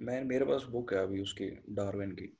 [0.00, 2.38] मैं मेरे पास बुक है अभी उसकी डार्विन की।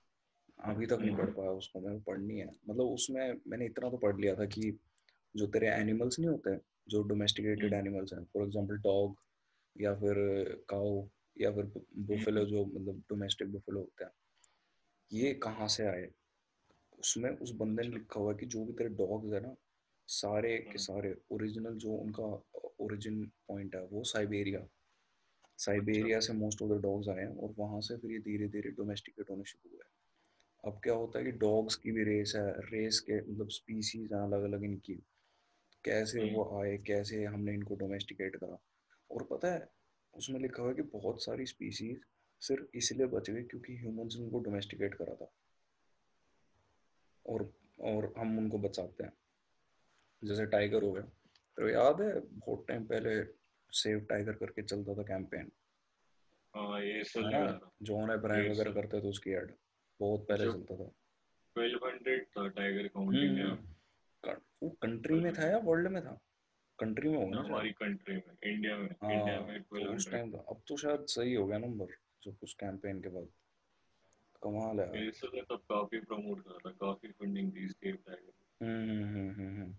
[0.65, 3.97] अभी तक नहीं पढ़ हम्म पाया उसको मैं पढ़नी है। मतलब उसमें मैंने इतना तो
[3.97, 4.79] पढ़ लिया था कि
[5.37, 9.17] जो तेरे एनिमल्स नहीं होते जो डोमेस्टिकेटेड हम्म। एनिमल्स हैं फॉर एग्जांपल डॉग
[9.81, 10.15] या फिर
[10.69, 11.09] काऊ
[11.41, 11.65] या फिर
[11.99, 14.13] बुफेलो हम्म। जो मतलब डोमेस्टिक बुफेलो होते हैं
[15.13, 16.11] ये कहाँ से आए?
[16.99, 19.57] उसमें उस बंदे ने लिखा हुआ है कि जो भी तेरे डॉग्स है ना
[20.07, 22.45] सारे के हम्म। सारे ओरिजिनल जो उनका
[22.81, 24.73] ओरिजिन पॉइंट है वो साइबेरिया अच्छा।
[25.59, 28.71] साइबेरिया से मोस्ट ऑफ़ द डॉग्स आए हैं और वहाँ से फिर ये धीरे धीरे
[28.71, 29.85] डोमेस्टिकेट होने शुरू हुए
[30.65, 34.21] अब क्या होता है कि डॉग्स की भी रेस है रेस के मतलब स्पीसीज हैं
[34.21, 34.95] अलग अलग इनकी।
[35.85, 38.59] कैसे हम्म। वो आए कैसे हमने इनको डोमेस्टिकेट करा?
[39.11, 39.76] और पता है
[40.17, 42.01] उसमें लिखा हुआ है कि बहुत सारी स्पीसीज
[42.41, 45.33] सिर्फ़ इसलिए बच गई क्योंकि ह्यूमंस उनको डोमेस्टिकेट करा था।
[47.27, 49.13] और और हम उनको बचाते हैं।
[50.25, 51.03] जैसे टाइगर हो गया।
[51.57, 53.25] तो याद है बहुत टाइम पहले
[53.71, 55.51] सेव टाइगर करके चलता था कैंपेन
[57.83, 59.55] जॉन अब्राहम वगैरह करते थे उसकी एड
[60.01, 60.89] बहुत पहले चलता था।
[61.55, 63.75] ट्वेल्व हंड्रेड था टाइगर हम्म। इंडिया हम्म।
[64.25, 66.26] क- वो कंट्री में था या वर्ल्ड में था?
[66.79, 70.33] कंट्री में होगा ना हमारी कंट्री में इंडिया में इंडिया हाँ में तो उस टाइम
[70.33, 71.87] था अब तो शायद सही हो गया नंबर
[72.23, 73.29] जो उस कैंपेन के बाद।
[74.43, 79.05] कमाल है। मेरे से तब काफ़ी प्रमोट कर रहा काफ़ी फंडिंग दी स्टेट टाइगर हम्म
[79.05, 79.73] हम्म हम्म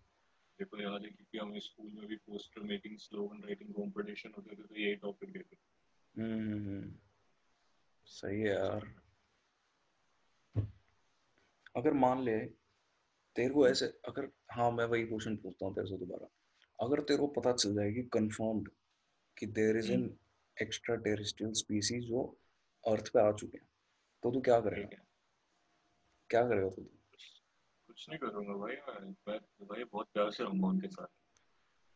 [0.60, 4.64] देखो याद है क्योंकि हमें स्कूल में भी poster making slogan writing competition होते थे
[4.64, 5.58] तो यही टॉपिक देते
[6.16, 6.94] हम्म, हम्म, हम्म।
[8.08, 8.94] सही है यार।
[11.76, 12.38] अगर मान ले
[13.36, 16.28] तेरे को ऐसे अगर हाँ मैं वही क्वेश्चन पूछता हूँ तेरे से दोबारा।
[16.82, 18.70] अगर तेरे को पता चल जाएगी कंफर्म्ड
[19.38, 20.18] कि there is an
[20.96, 22.38] extraterrestrial species जो
[22.88, 23.68] अर्थ पे आ चुके हैं
[24.24, 25.06] तो तू क्या करेगा?
[26.30, 26.82] क्या करेगा तू?
[27.88, 28.76] कुछ नहीं करूँगा भाई
[29.28, 31.08] मैं भाई बहुत प्यार से रहूँगा उनके साथ।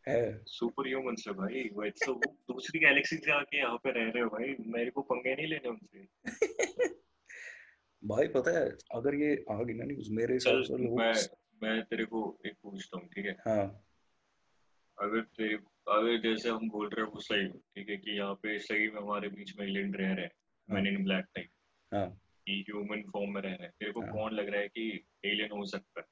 [0.07, 4.23] है। सुपर ह्यूमन से भाई वो तो दूसरी गैलेक्सी से आके यहाँ पे रह रहे
[4.23, 6.07] हो भाई मेरे को पंगे नहीं लेने उनसे।
[8.05, 11.13] भाई पता है अगर ये आ गई ना न्यूज़ मेरे हिसाब से मैं
[11.63, 13.31] मैं तेरे को एक पूछता हूँ ठीक है?
[13.31, 13.85] हाँ।
[15.01, 15.55] अगर तेरे
[15.87, 19.01] अगर जैसे हम बोल रहे हैं वो सही ठीक है कि यहाँ पे सही में
[19.01, 20.31] हमारे बीच में एलियन रह रहे हैं
[20.69, 21.49] मैन इन ब्लैक टाइप
[22.47, 25.05] कि ह्यूमन फॉर्म में रह रहे हैं। तेरे को हाँ। कौन लग रहा है कि
[25.25, 26.05] एलियन हो सकता है?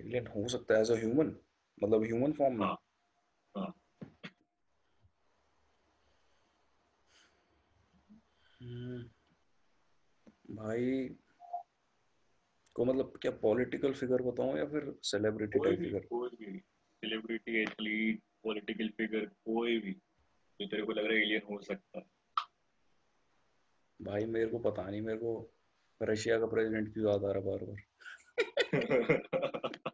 [0.00, 1.36] एलियन हो सकता है एज अ ह्यूमन
[1.82, 2.66] मतलब ह्यूमन फॉर्म में?
[2.66, 2.76] हाँ।
[3.56, 3.74] हाँ।
[8.60, 9.02] हम्म,
[10.56, 11.08] भाई
[12.76, 16.60] को मतलब क्या पॉलिटिकल फिगर बताऊँ या फिर सेलिब्रिटी टाइप फिगर कोई भी।
[17.02, 21.98] सेलिब्रिटी एथलीट पॉलिटिकल फिगर कोई भी जो तेरे को लग रहा है एलियन हो सकता
[21.98, 22.04] है।
[24.00, 25.50] भाई मेरे को पता नहीं मेरे को
[26.02, 27.82] रशिया का प्रेसिडेंट क्यों याद आ रहा बार बार?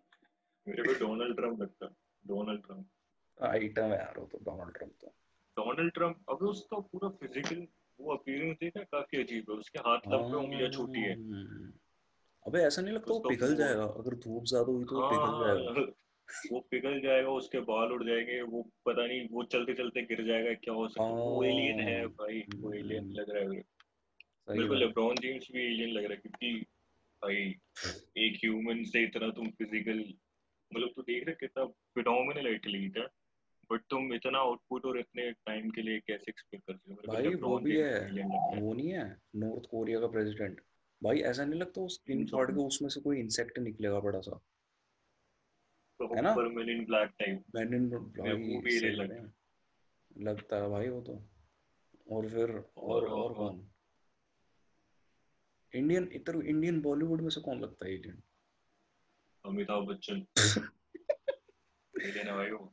[0.69, 1.93] मेरे को डोनाल्ड ट्रंप लगता है
[2.27, 2.87] डोनाल्ड ट्रंप
[3.41, 5.09] आइटम है यार वो तो डोनाल्ड ट्रंप तो।
[5.57, 7.67] डोनाल्ड ट्रंप अभी उसका पूरा फ़िज़िकल
[7.99, 11.73] वो अपीयरेंस देखा काफ़ी अजीब है। उसके हाथ लंबे उंगलियाँ छोटी है। हाँ।
[12.47, 13.85] अबे ऐसा नहीं लगता वो पिघल जाएगा?
[13.85, 15.87] अगर धूप ज़्यादा हुई तो हाँ पिघल जाएगा। हाँ
[16.53, 20.53] वो पिघल जाएगा उसके बाल उड़ जाएँगे वो पता नहीं वो चलते चलते गिर जाएगा
[20.55, 21.11] क्या हो सकता है?
[21.11, 23.65] वो एलियन है भाई वो एलियन हम्म, लग रहा है। मेरे
[24.59, 26.67] सही को लेब्रॉन जेम्स भी एलियन लग रहा है क्योंकि
[27.23, 27.55] भाई
[28.25, 29.99] एक ह्यूमन से इतना तुम फ़िज़िकल
[30.73, 33.07] मतलब तू देख रहे कितना फिनोमिनल एथलीट है
[33.71, 37.15] बट तुम इतना आउटपुट और इतने टाइम के लिए कैसे एक्सपेक्ट कर सकते हो?
[37.15, 38.11] भाई वो भी है
[38.61, 40.61] वो नहीं है नॉर्थ कोरिया का प्रेसिडेंट
[41.03, 44.41] भाई ऐसा नहीं लगता वो स्किन फाड़ के उसमें से कोई इंसेक्ट निकलेगा बड़ा सा?
[46.05, 46.35] है ना?
[46.35, 47.79] मैन इन ब्लैक टाइप मैंने
[48.91, 49.33] लग में
[50.19, 51.23] लगता है भाई वो तो।
[52.11, 53.71] और फिर और, और कौन?
[55.75, 58.23] इंडियन इधर इंडियन बॉलीवुड में से कौन लगता है एलियन
[59.45, 60.27] अमिताभ बच्चन।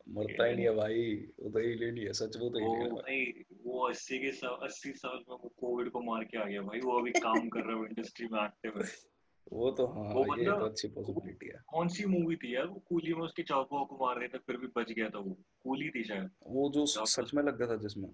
[0.10, 2.90] मरता ही नहीं है भाई। वो तो एलियन ही है सच वो तो एलियन है
[2.90, 6.62] भाई। वो अस्सी के साल अस्सी साल में वो कोविड को मार के आ गया
[6.62, 8.90] भाई। वो अभी काम कर रहा है इंडस्ट्री में एक्टिव है।
[9.54, 12.66] वो तो हाँ वो ये तो अच्छी पॉसिबिलिटी है। कौन सी मूवी थी यार?
[12.66, 15.38] वो कूली में उसके चाकू वाकू मार रहे थे फिर भी बच गया था वो।
[15.64, 18.10] कूली थी शायद। वो जो सच में लग गया था जिसमें।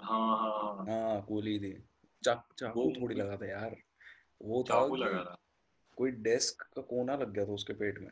[0.00, 1.84] हाँ हाँ हाँ। हाँ गोली थी।
[2.22, 3.76] चा, वो चाकू थोड़ी लगा था यार।
[4.42, 5.38] वो था चाकू लगा था।
[5.96, 8.10] कोई डेस्क का कोना लग गया था उसके पेट में।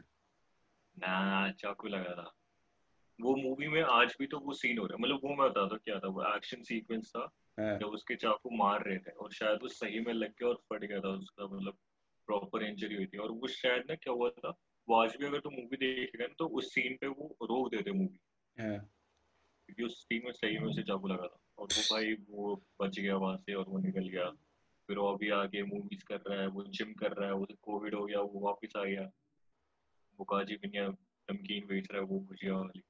[0.99, 2.35] ना चाकू लगा था।
[3.21, 5.77] वो मूवी में आज भी तो वो सीन हो रहा है। मतलब वो मैं बताता
[5.77, 9.59] क्या था। वो एक्शन सीक्वेंस था हाँ। जब उसके चाकू मार रहे थे और शायद
[9.63, 11.77] वो सही में लग गया और फट गया था उसका मतलब
[12.27, 14.59] प्रॉपर इंजरी हुई थी और वो शायद ना क्या हुआ था
[14.89, 17.93] वो आज भी अगर तू मूवी देखेगा ना तो उस सीन पे वो रोक देते
[17.93, 18.19] मूवी
[18.61, 18.79] हाँ।
[19.67, 23.01] क्योंकि उस सीन में सही में उसे चाकू लगा था। और वो भाई वो बच
[23.01, 24.31] गया वहाँ से और वो निकल गया।
[24.89, 27.95] फिर वो अभी आगे मूवीज़ कर रहा है वो जिम कर रहा है उसे कोविड
[27.95, 29.11] हो गया वो वापस आ गया।
[30.19, 30.89] वो काजी पिनिया
[31.31, 32.83] नमकीन बेच रहा है वो भुजिया वाली।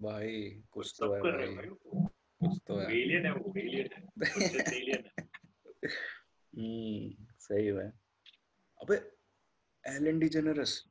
[0.00, 4.02] भाई कुछ तो है भाई। कुछ तो है। एलियन है वो एलियन है।
[4.76, 5.28] एलियन है।
[6.58, 8.07] हम्म सही है।
[8.80, 8.96] अबे
[9.84, 10.84] एलन डिजेनेरेस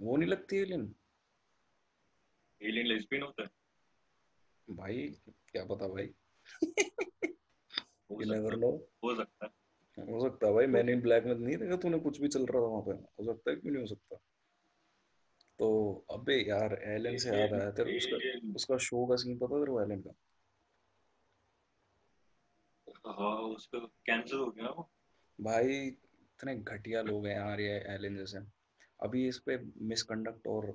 [0.00, 0.94] वो नहीं लगती एलियन
[2.62, 3.48] एलियन लेस्बियन होता है।
[4.70, 5.08] भाई
[5.52, 6.14] क्या पता भाई?
[8.10, 11.76] हो सकता है। सकता है। हो सकता है भाई मैंने इन ब्लैक में नहीं देखा
[11.76, 14.16] तूने कुछ भी चल रहा था वहाँ पे। हो सकता है क्यों नहीं हो सकता?
[15.58, 19.72] तो अबे यार एलन से याद आया तेरे उसका उसका शो का सीन पता तेरे
[19.72, 20.10] को एलन का?
[23.06, 24.90] हाँ उसका कैंसर हो गया वो।
[25.40, 25.96] भाई
[26.38, 28.38] इतने घटिया लोग हैं यार ये एलन जैसे।
[29.00, 29.56] अभी इस पे
[29.90, 30.66] मिसकंडक्ट और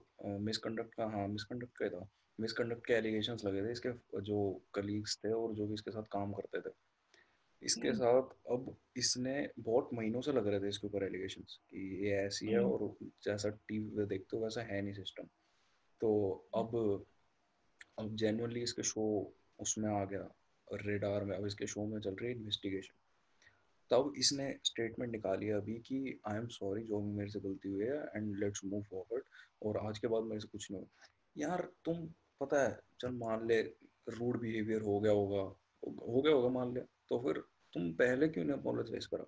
[0.48, 2.08] मिसकंडक्ट का हाँ मिसकंडक्ट का था।
[2.40, 3.90] मिसकंडक्ट के एलिगेशंस लगे थे इसके
[4.22, 4.40] जो
[4.76, 6.74] कलीग्स थे और जो भी इसके साथ काम करते थे।
[7.62, 12.06] इसके हम्म। साथ अब इसने बहुत महीनों से लग रहे थे इसके ऊपर एलिगेशन कि
[12.06, 15.28] ये ऐसी है हम्म। और जैसा टीवी पे देखते हो वैसा है नहीं सिस्टम
[16.02, 16.12] तो
[16.56, 16.76] अब
[18.00, 19.06] अब जेन्युइनली इसके शो
[19.60, 20.30] उसमें आ गया।
[20.68, 22.94] रेडार में अब इसके शो में चल रही है इन्वेस्टिगेशन
[23.92, 27.86] तब इसने स्टेटमेंट निकाली है अभी कि आई एम सॉरी जो मेरे से गलती हुई
[27.86, 29.24] है एंड लेट्स मूव फॉरवर्ड
[29.64, 32.08] और आज के बाद मेरे से कुछ नहीं होगा। यार तुम
[32.40, 33.62] पता है चल मान ले
[34.10, 35.42] रूड बिहेवियर हो गया होगा
[36.08, 37.38] हो गया होगा मान ले तो फिर
[37.74, 39.26] तुम पहले क्यों नहीं अपोलोजाइज करा?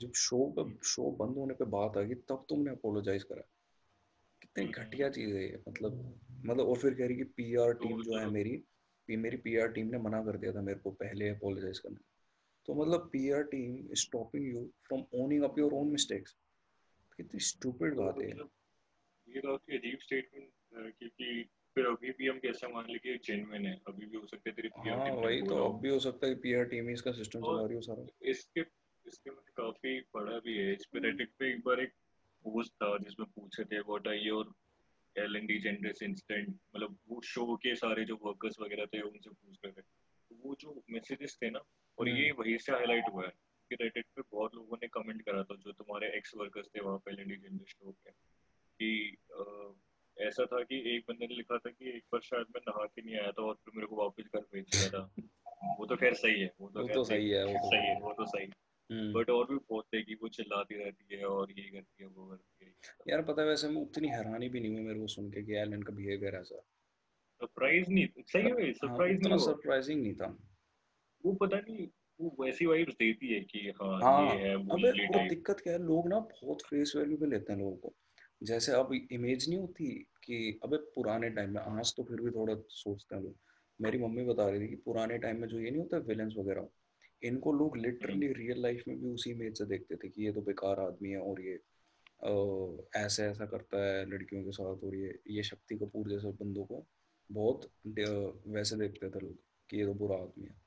[0.00, 3.42] जब शो का शो बंद होने पे बात आ गई तब तुमने अपोलोजाइज करा।
[4.42, 8.02] कितनी घटिया चीज़ है ये मतलब मतलब और फिर कह रही कि पीआर तो टीम
[8.02, 8.64] जो है मेरी
[9.06, 12.13] पी- मेरी पीआर टीम ने मना कर दिया था मेरे को पहले अपोलोजाइज करने।
[12.68, 16.36] तो मतलब PR team is stopping you from owning up your own mistakes
[17.18, 18.50] कितनी स्टूपिड तो बात है। मतलब
[19.28, 20.48] ये काफ़ी अजीब स्टेटमेंट
[20.98, 21.42] क्योंकि
[21.76, 23.74] फिर अभी भी हम कैसे मान लें कि जेन्युइन है?
[23.88, 25.98] अभी भी हो सकता है तेरी पीआर हाँ टीम वही ने तो अब भी हो
[25.98, 28.60] सकता है पीआर टीम ही इसका सिस्टम चला रही हो सारा। इसके
[29.06, 31.92] इसके मैंने काफ़ी पढ़ा भी है। इस पे रेडिट पे एक बार एक
[32.44, 34.52] पोस्ट था जिसमें पूछे थे what are your
[35.36, 39.72] Ellen DeGeneres incident मतलब वो शो के सारे जो वर्कर्स वगैरह थे उनसे पूछ रहे
[39.72, 41.60] थे। तो वो जो मैसेजेस थे ना
[41.98, 43.32] और ये हम्म। वहीं से हाईलाइट हुआ है
[43.70, 46.98] कि रेडिट पे बहुत लोगों ने कमेंट करा था जो तुम्हारे एक्स वर्कर्स थे वहाँ
[46.98, 48.10] पे Ellen DeGeneres show पे
[48.80, 49.16] कि
[50.16, 53.02] ऐसा था कि एक बंदे ने लिखा था कि एक बार शायद मैं नहा के
[53.02, 55.10] नहीं आया था और फिर मेरे को वापस घर भेज दिया था।
[55.80, 57.94] वो तो खैर सही है वो तो वो तो सही है वो तो सही है
[57.94, 58.46] है। वो तो सही।
[58.90, 62.08] हम्म। बट और भी बहुत है कि वो चिल्लाती रहती है और ये करती है
[62.08, 62.72] वो करती है
[63.08, 65.54] यार पता है वैसे मैं उतनी हैरानी भी नहीं हुई मेरे को सुन के कि
[65.54, 66.58] एलन का बिहेवियर ऐसा।
[67.40, 70.26] सरप्राइज़ नहीं सही है हाँ सरप्राइज़ नहीं सरप्राइजिंग नहीं था।
[71.24, 71.88] वो पता नहीं
[72.20, 75.78] वो वैसी वाइब्स देती है कि हाँ ये हाँ। है अबे टाइप दिक्कत क्या है
[75.78, 77.94] लोग ना बहुत फेस वैल्यू पे लेते हैं लोगों को।
[78.42, 82.54] जैसे अब इमेज नहीं होती कि अबे पुराने टाइम में आज तो फिर भी थोड़ा
[82.68, 83.36] सोचते हैं लोग।
[83.80, 86.68] मेरी मम्मी बता रही थी कि पुराने टाइम में जो ये नहीं होता विलेंस वगैरह
[87.22, 90.40] इनको लोग लिटरली रियल लाइफ में भी उसी इमेज से देखते थे कि ये तो
[90.40, 91.54] बेकार आदमी है और ये
[92.22, 96.64] अ, ऐसे ऐसा करता है लड़कियों के साथ और ये ये शक्ति कपूर जैसे बंदों
[96.64, 96.86] को
[97.30, 97.70] बहुत
[98.46, 99.36] वैसे देखते थे लोग
[99.70, 100.63] कि ये तो बुरा आदमी है।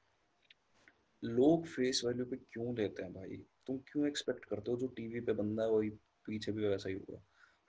[1.23, 3.37] लोग फेस वैल्यू पे क्यों लेते हैं भाई?
[3.67, 5.89] तुम क्यों एक्सपेक्ट करते हो जो टीवी पे बंदा है वही
[6.25, 7.25] पीछे भी वैसा ही होगा?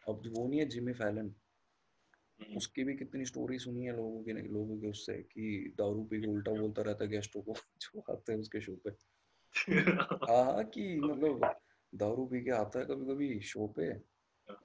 [0.08, 1.34] अब वो नहीं है जिमी फैलन
[2.56, 6.26] उसकी भी कितनी स्टोरी सुनी है लोगों के लोगों के उससे कि दारू पी के
[6.26, 8.90] उल्टा बोलता रहता है गेस्टों को जो आते हैं उसके शो पे।
[10.32, 11.60] हाँ हाँ कि मतलब
[11.94, 13.92] दारू पी के आता है कभी कभी शो पे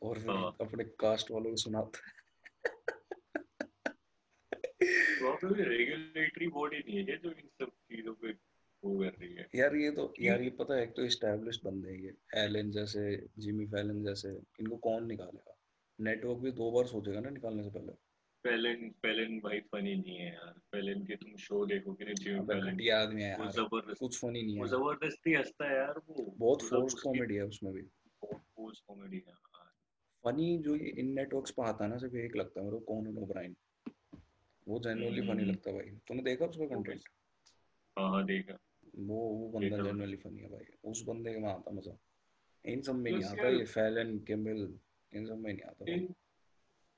[0.03, 1.99] और फिर हाँ। अपने कास्ट वालों को सुनाता
[5.43, 8.52] भी रेगुलेटरी बॉडी नहीं है जो इन सब चीज़ों पे
[8.85, 11.89] वो कर रही है। है यार ये तो यार ये पता है एक तो बंदे
[11.91, 15.57] हैं ये। एलन जैसे जिमी फैलन जैसे इनको कौन निकालेगा?
[15.99, 17.91] नेटवर्क भी दो बार सोचेगा ना निकालने से पहले।
[18.43, 22.75] पेलन पेलन भाई फनी नहीं है यार। पेलन के तुम शो देखोगे ना जिम पेलन
[22.75, 26.35] घटिया आदमी है यार। ज़बरदस्त कुछ फनी नहीं वो है ज़बरदस्ती हंसता है यार वो।
[26.37, 29.69] बहुत उसकी कॉमेडी है उसमें भी। बहुत फोर्स कॉमेडी है हाँ।
[30.25, 32.95] फनी जो ये इन नेटवर्क्स पे आता है ना सिर्फ़ एक लगता है मेरे को
[32.95, 33.55] कॉनन ओब्रायन
[34.67, 37.01] वो जेन्युइनली फनी हम्म, लगता है भाई। तूने देखा उसका कंटेंट
[37.99, 38.57] हाँ हाँ देखा।
[38.95, 41.97] वो वो बंदा जेन्युइनली फनी है भाई। उस बंदे के में आता मज़ा।
[42.65, 44.79] इन सब में नहीं आता ये फैलन किमिल
[45.13, 46.13] इन सब में नहीं आता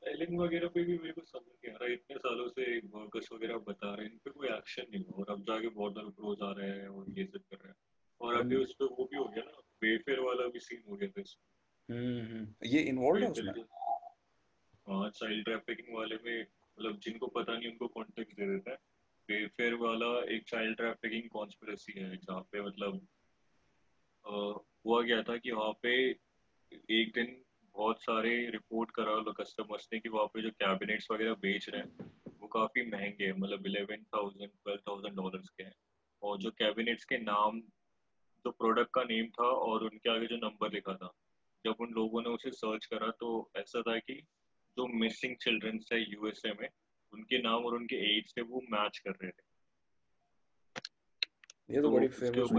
[0.08, 3.58] एलिंग वगैरह पे भी मेरे को समझ नहीं आ रहा। इतने सालों से वर्कर्स वगैरह
[3.58, 6.70] बता रहे हैं। इन पे कोई एक्शन नहीं और अब जाके बॉर्डर क्लोज आ रहे
[6.70, 7.76] हैं और ये सब कर रहे हैं।
[8.22, 10.96] और अभी हम्म। उस पे वो भी हो गया ना। वेफेयर वाला भी सीन हो
[10.96, 11.56] गया था इसमें।
[11.98, 13.54] हम्म हम्म। ये इन्वॉल्व है उसमें?
[14.90, 18.78] हाँ चाइल्ड ट्रैफिकिंग वाले में मतलब जिनको पता नहीं उनको कॉन्टेक्ट दे देता है।
[19.30, 23.08] वेफेयर वाला एक चाइल्ड ट्रैफिकिंग कॉन्स्पिरेसी है, जहाँ पे मतलब
[24.26, 25.94] हुआ गया था कि वहाँ पे
[26.92, 27.36] एक दिन
[27.76, 31.82] बहुत सारे रिपोर्ट करा लो कस्टमर्स ने कि वहाँ पे जो कैबिनेट्स वगैरह बेच रहे
[31.82, 32.12] हैं,
[32.42, 35.74] वो काफ़ी महँगे हैं मतलब eleven thousand twelve thousand dollars के हैं।
[36.22, 37.60] और जो कैबिनेट्स के नाम,
[38.46, 41.12] जो प्रोडक्ट का नेम था और उनके आगे जो नंबर लिखा था,
[41.66, 44.14] जब उन लोगों ने उसे सर्च करा तो ऐसा था कि
[44.78, 46.68] जो मिसिंग चिल्ड्रंस है यूएसए में
[47.16, 49.44] उनके नाम और उनके एज से वो मैच कर रहे थे।
[51.70, 52.52] ये तो तो बड़ी फ़ेमस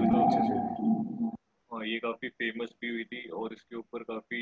[1.71, 4.41] हाँ। ये काफ़ी फ़ेमस भी हुई थी और इसके ऊपर काफ़ी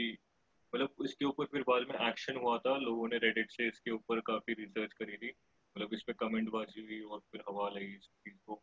[0.72, 4.20] मतलब इसके ऊपर फिर बाद में एक्शन हुआ था। लोगों ने रेडिट से इसके ऊपर
[4.20, 8.06] काफ़ी रिसर्च करी थी। मतलब इस पे कमेंट बाजी हुई और फिर हवा लगी इस
[8.06, 8.54] चीज़ को।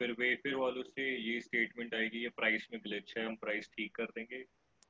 [0.00, 3.68] फिर वे फिर वालों से ये स्टेटमेंट आएगी ये प्राइस में ग्लिच है हम प्राइस
[3.76, 4.44] ठीक कर देंगे।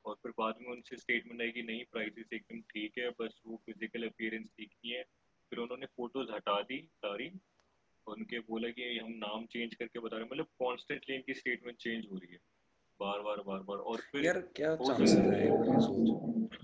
[0.04, 4.06] और फिर बाद में उनसे स्टेटमेंट आएगी नहीं प्राइसेस एकदम ठीक है बस वो फ़िज़िकल
[4.08, 5.04] अपियरेंस ठीक नहीं है।
[5.52, 7.28] फिर उन्होंने फ़ोटोज़ हटा दी सारी
[8.06, 12.06] उनके बोला कि हम नाम चेंज करके बता रहे हैं मतलब कॉन्स्टेंटली इनकी स्टेटमेंट चेंज
[12.12, 12.38] हो रही है।
[13.00, 15.50] बार बार बार बार। और फिर यार क्या चांसेस है?
[15.80, 16.12] सोच।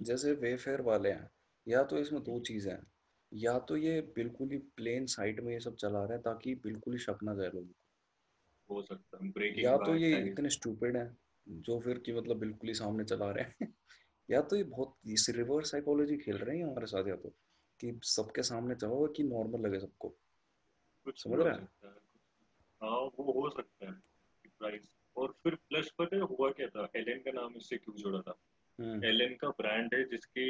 [0.01, 1.31] जैसे वेफेयर वाले हैं
[1.67, 2.83] या तो इसमें दो चीज़ें हैं।
[3.33, 6.95] या तो ये बिल्कुल ही प्लेन साइट में ये सब चला रहे हैं ताकि बिल्कुल
[6.95, 7.75] ही शक ना जाए लोगों को।
[8.69, 9.31] हो सकता है।
[9.63, 11.17] या तो ये इतने स्टूपिड हैं
[11.47, 13.75] जो फिर कि मतलब बिल्कुल ही सामने चला रहे हैं।
[14.31, 17.35] या तो ये बहुत इस रिवर्स साइकोलॉजी खेल रहे हैं हमारे साथ या तो।
[17.83, 20.09] कि सबके सामने चलाओ कि नॉर्मल लगे सबको।
[21.07, 21.69] कुछ समझ रहा है?
[22.81, 23.93] हाँ वो हो सकता है
[24.59, 26.89] प्राइस और फिर प्लस पता है हुआ क्या था?
[26.97, 28.35] एलन का नाम इससे क्यों जुड़ा था?
[28.79, 30.45] हम्म। एलन का ब्रांड है जिसकी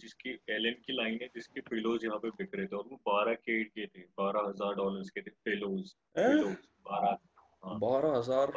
[0.00, 3.34] जिसकी एलन की लाइन है जिसके पिलोज यहाँ पे बिक रहे थे। और वो बारह
[3.36, 7.18] के के थे बारह हज़ार डॉलर के थे पिलोज बारह
[7.64, 8.52] हाँ। बारह हज़ार?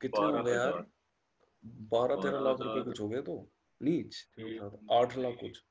[0.00, 0.84] कितने हो गए यार?
[1.92, 3.36] बारह तेरह लाख रुपए कुछ हो गए तो?
[3.80, 4.14] नीच।
[4.92, 5.62] आठ लाख कुछ।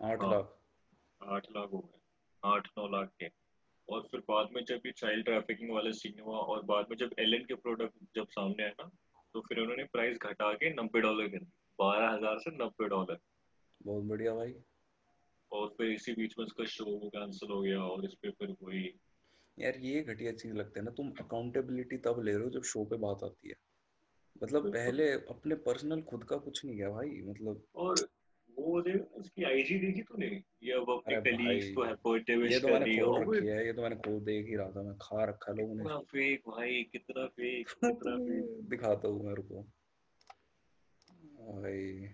[0.00, 0.57] आठ हाँ। लाख।
[1.20, 2.00] आठ लाख हो गए।
[2.42, 3.30] आठ नौ लाख के।
[3.88, 7.14] और फिर बाद में जब ये चाइल्ड ट्रैफिकिंग वाला सीन हुआ और बाद में जब
[7.18, 8.90] एलन के प्रोडक्ट जब सामने आए ना
[9.34, 11.44] तो फिर उन्होंने प्राइस घटा के नब्बे डॉलर कर
[11.78, 13.18] बारह हज़ार से नब्बे डॉलर
[13.80, 14.54] बहुत बढ़िया भाई।
[15.52, 18.84] और फिर इसी बीच में उसका शो कैंसिल हो गया और इस पे फिर वही
[19.58, 22.84] यार ये घटिया चीज़ लगता है ना तुम अकाउंटेबिलिटी तब ले रहे हो जब शो
[22.84, 23.54] पे बात आती है।
[24.42, 28.08] मतलब पहले अपने पर्सनल खुद का कुछ नहीं किया भाई मतलब और
[28.58, 30.26] वो देख उसकी आईजी देखी तूने?
[30.62, 31.84] ये अब अपने कलीग्स को
[32.44, 34.94] ये तो कर रही है। है ये तो मैंने खोल देख ही रहा था मैं
[34.94, 39.62] खा रखा लोगों ने। कितना फेक भाई कितना फेक कितना फेक दिखाता हूँ मेरे को।
[41.60, 42.08] भाई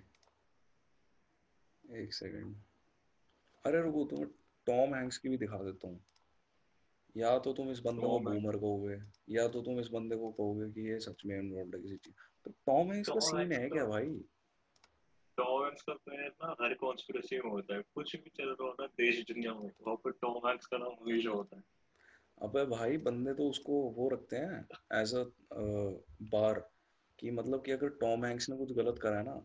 [2.00, 2.56] एक सेकंड
[3.66, 4.28] अरे रुको तुम्हें
[4.66, 6.04] टॉम हैंक्स की भी दिखा देता हूँ।
[7.16, 8.98] या तो तुम इस बंदे को बूमर कहोगे
[9.34, 12.14] या तो तुम इस बंदे को कहोगे कि ये सच में इन्वॉल्व है किसी चीज़।
[12.44, 14.24] तो टॉम हैंक्स का सीन है क्या भाई?
[15.38, 18.66] टॉम हैंक्स का तो है ना हर कॉन्स्पिरेसी में होता है। कुछ भी चल रहा
[18.66, 21.62] होता है देश दुनिया में वहाँ पर टॉम हैंक्स का नाम हमेशा होता है।
[22.42, 24.66] अबे भाई बंदे तो उसको वो रखते हैं
[25.00, 25.24] एज अ
[26.32, 26.70] बार
[27.18, 29.36] कि मतलब कि अगर टॉम हैंक्स ने कुछ गलत करा है ना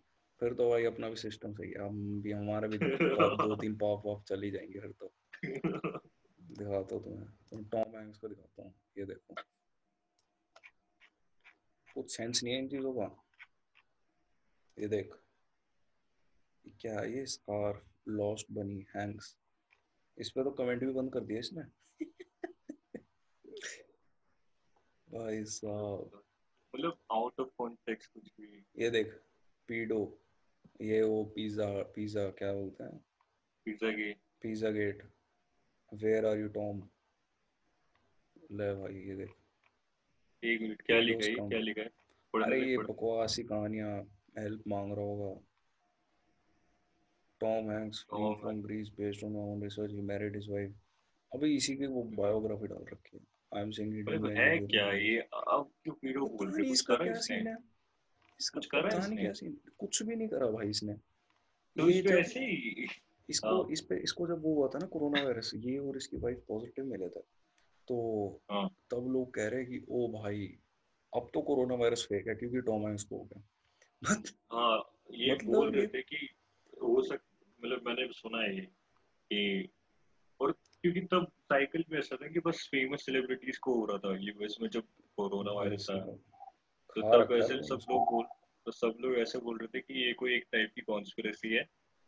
[0.41, 2.77] फिर तो भाई अपना भी सिस्टम सही है। हम भी हमारे भी
[3.49, 5.11] दो तीन पाप वाप चल ही जाएँगे फिर तो।
[5.45, 9.35] दिखाता हूँ तुम्हें तुम टॉम हैंक्स को दिखाता हूँ ये देखो।
[11.93, 13.25] कुछ सेंस नहीं है इन चीज़ों का।
[14.77, 15.15] ये देख।
[16.67, 19.37] क्या ये स्कार्फ लॉस्ट बनी हैंक्स
[20.17, 21.61] इस पे तो कमेंट भी बंद कर दिया इसने।
[25.09, 26.23] भाई साहब।
[26.75, 29.13] मतलब आउट ऑफ़ कॉन्टेक्स्ट कुछ भी। ये देख
[29.67, 30.19] पीडो
[30.81, 33.05] ये वो पिज्जा पिज्जा क्या बोलते हैं?
[33.65, 34.13] पिज्जा की
[34.69, 35.03] pizzagate
[35.93, 36.89] where are you Tom
[38.51, 39.31] ले भाई ये देख।
[40.43, 41.87] एक मिनट क्या लिखा है क्या लिखा है?
[42.43, 45.48] अरे ये। बकवासी कहानियाँ हेल्प मांग रहा होगा।
[47.41, 50.75] Tom Hanks from Greece based on own research he married his wife
[51.31, 55.17] अबे इसी की वो बायोग्राफी डाल रखी है। आई एम सेइंग इट है क्या ये?
[55.17, 57.55] अब क्यों वीडियो बोल रहे कुछ करा सीन है?
[58.53, 59.21] कुछ करा पता नहीं इसने?
[59.21, 60.93] क्या सीन कुछ भी नहीं करा भाई इसने।
[61.75, 62.87] तो ये जब ऐसे ही
[63.29, 66.17] इसको हाँ। इस पे इसको जब वो हुआ था ना कोरोना वायरस ये और इसकी
[66.17, 67.21] वाइफ पॉजिटिव मिले थे
[67.87, 67.97] तो
[68.51, 70.47] हाँ। तब लोग कह रहे हैं कि ओ भाई
[71.13, 73.43] अब तो कोरोना वायरस फेक है क्योंकि टॉम हैंक्स को हो गया।
[74.53, 74.77] हाँ
[75.11, 76.27] ये मतलब बोल रहे थे कि
[76.81, 77.21] हो सक
[77.63, 79.69] मतलब मैंने सुना है कि
[80.39, 84.17] और क्योंकि तब साइकिल में ऐसा था कि बस फ़ेमस सेलिब्रिटीज को हो रहा था
[84.21, 84.83] यूएस में जब
[85.15, 86.05] कोरोना वायरस आया
[86.95, 88.25] तो तब रखा ऐसे सब लोग बोल
[88.65, 91.63] तो सब लोग ऐसे बोल रहे थे कि ये कोई एक टाइप की कॉन्स्पिरेसी है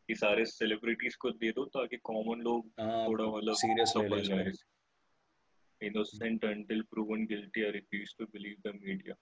[0.08, 4.10] कि सारे सेलिब्रिटीज को दे दो ताकि कॉमन लोग हाँ थोड़ा मतलब सीरियस ले ले
[4.10, 4.72] समझ जाए। इसको
[5.82, 9.16] innocent until proven guilty I refuse to believe the media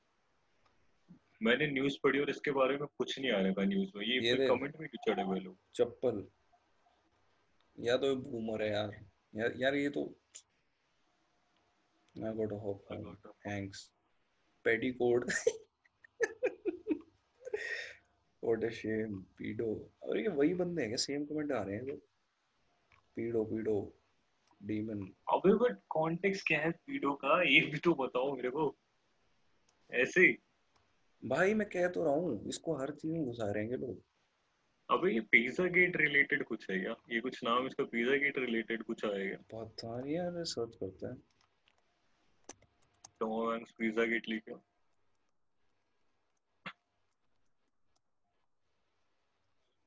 [1.44, 4.30] मैंने न्यूज़ पढ़ी और इसके बारे में कुछ नहीं आ रहा था न्यूज़ में। ये
[4.30, 5.58] ये कमेंट में क्यों चढ़े हुए लोग?
[5.76, 6.28] चप्पल।
[7.80, 10.16] या तो बूमर है यार। यार यार ये तो
[12.18, 13.06] home.
[13.06, 13.78] got a- Thanks.
[14.68, 15.34] Petticoat.
[18.46, 19.24] What a shame.
[19.42, 19.80] Pedo.
[20.04, 20.96] और ये वही बंदे हैं क्या?
[20.96, 22.00] सेम कमेंट आ रहे हैं लोग।
[23.16, 24.00] पीडो पीडो
[24.64, 27.42] डीमन अबे बट कॉन्टेक्स्ट क्या है पीडो का?
[27.42, 28.78] ये भी तो बताओ मेरे को।
[29.92, 30.38] ऐसे ही।
[31.24, 34.02] भाई मैं कह तो रहा हूँ इसको हर चीज़ में घुसा रहेंगे लोग
[34.90, 38.84] अबे ये पिज्जा गेट रिलेटेड कुछ है क्या ये कुछ नाम इसका पिज्जा गेट रिलेटेड
[38.84, 41.18] कुछ आएगा पता नहीं यार सर्च करते हैं
[43.20, 44.60] टॉम हैंक्स पिज्जा गेट लिखा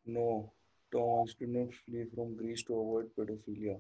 [0.07, 0.53] No,
[0.93, 3.79] Tom Hanks did not flee from Greece to avoid pedophilia.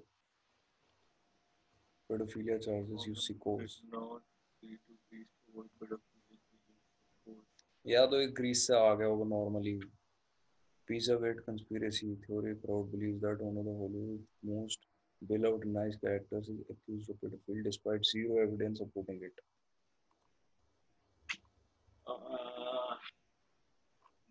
[2.10, 3.80] Pedophilia charges you sickos.
[3.90, 4.22] Not
[4.62, 6.11] free to please avoid pedophilia.
[7.86, 9.78] या तो एक ग्रीस से आ गया होगा normally
[10.88, 14.86] piece of conspiracy theory crowd that one of the Hollywood most
[15.22, 19.40] beloved nice characters is accused of pedophile despite zero evidence supporting it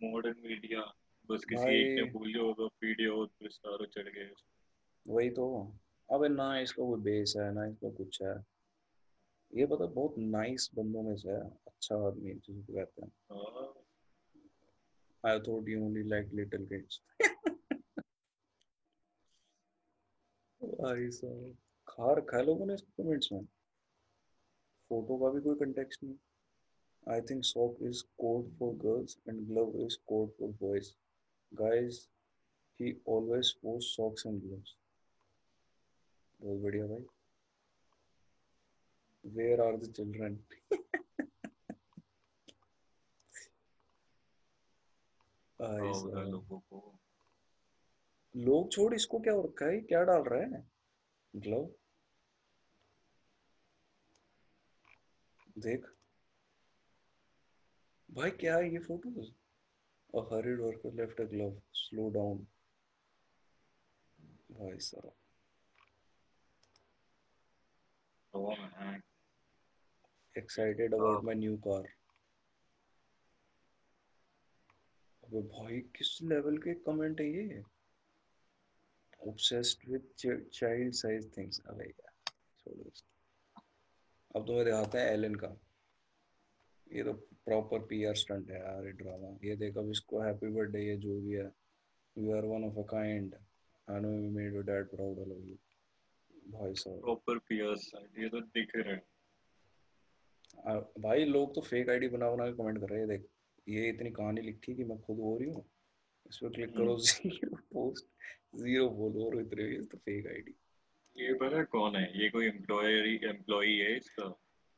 [0.03, 0.81] modern media
[1.29, 4.29] बस किसी एक ने बोल दिया होगा वीडियो तो और प्रस्तारो चढ़ गए
[5.05, 5.45] वही तो।
[6.09, 8.33] अब ना इसका कोई बेस है ना इसका कुछ है।
[9.53, 13.11] ये पता बहुत नाइस बंदों में से है अच्छा आदमी जिसको कहते हैं।
[15.23, 16.99] I thought you only liked little kids.
[20.61, 21.55] भाई साहब।
[21.87, 23.43] खार खा लोगों ने इसको कमेंट्स में?
[24.89, 26.15] फ़ोटो का भी कोई कंटेक्स्ट नहीं।
[27.07, 30.91] I think sock is code for girls and glove is code for boys
[31.51, 32.07] guys
[32.79, 34.75] he always post socks and gloves
[36.41, 37.05] बहुत बढ़िया भाई।
[39.77, 40.35] द चिल्ड्रन
[45.59, 46.25] भाई होगा साहब
[48.35, 50.67] लोगों छोड़ इसको क्या हो रखा है क्या डाल रहा है?
[51.35, 51.69] ग्लव?
[55.57, 55.85] देख।
[58.09, 59.31] भाई क्या है ये photos?
[60.13, 60.21] A
[60.55, 62.47] worker left a glove slow down
[64.51, 65.13] भाई साहब।
[68.33, 68.55] तो
[70.35, 71.87] excited about my new car
[75.23, 77.63] अबे भाई किस लेवल के कमेंट है ये?
[79.29, 80.05] Obsessed with
[80.51, 81.59] child size things.
[81.69, 82.13] अबे यार
[82.59, 83.61] छोड़ो इसको
[84.35, 85.47] अब तो मैं दिखाता है एलन का।
[86.87, 87.13] ये तो
[87.45, 91.19] प्रॉपर पीआर स्टंट है यार ये ड्रामा ये देख अब इसको हैप्पी बर्थडे ये जो
[91.21, 91.51] भी है।
[92.15, 93.35] You are one of a kind
[93.87, 95.57] I know you made your dad proud I love you
[96.57, 99.03] भाई साहब। प्रॉपर पीआर स्टंट ये तो दिख रहा है।
[100.99, 103.25] भाई लोग तो फेक आईडी बना बना के कमेंट कर रहे हैं। देख
[103.69, 105.63] ये इतनी कहानी लिखी कि मैं खुद हो रही हूँ।
[106.29, 108.05] इस पर क्लिक करो ज़ीरो पोस्ट
[108.61, 110.55] ज़ीरो फॉलोअर इतने ये तो फेक आईडी
[111.15, 112.21] ये पता कौन है?
[112.21, 114.23] ये कोई एम्प्लॉयर एम्प्लॉई है इसका।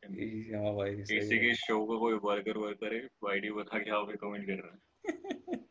[0.04, 3.02] हाँ भाई किसी के शो का कोई वर्कर वर्कर है
[3.32, 4.80] आईडी बता के यहाँ पे कमेंट कर रहा है।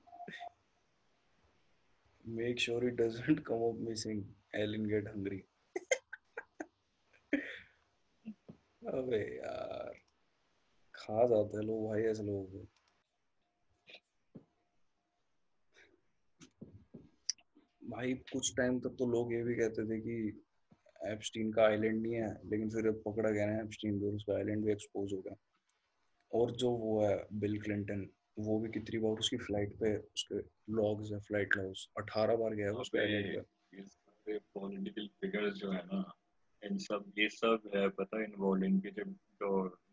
[2.24, 4.18] Make sure it doesn't come up missing
[4.54, 5.38] Ellen get hungry
[8.92, 9.91] अबे यार।
[11.02, 12.64] खा जाते हैं लोग भाई ऐसे लोगों
[17.82, 20.16] भाई कुछ टाइम तक तो लोग ये भी कहते थे कि
[21.12, 24.72] एप्स्टीन का आइलैंड नहीं है लेकिन फिर पकड़ा गया ना एप्स्टीन को उसका आइलैंड भी
[24.72, 25.34] एक्सपोज हो गया।
[26.32, 28.06] और जो वो है बिल क्लिंटन
[28.38, 30.38] वो भी कितनी बार उसकी फ़्लाइट पे उसके
[30.72, 33.44] लॉग्स है फ़्लाइट लॉग्स अठारह बार गया उसके आइलैंड
[33.76, 36.02] पे। पॉलिटिकल फिगर्स जो है ना
[36.62, 39.50] इन सब ये सब है पता इन्वॉल्व इनके जब जो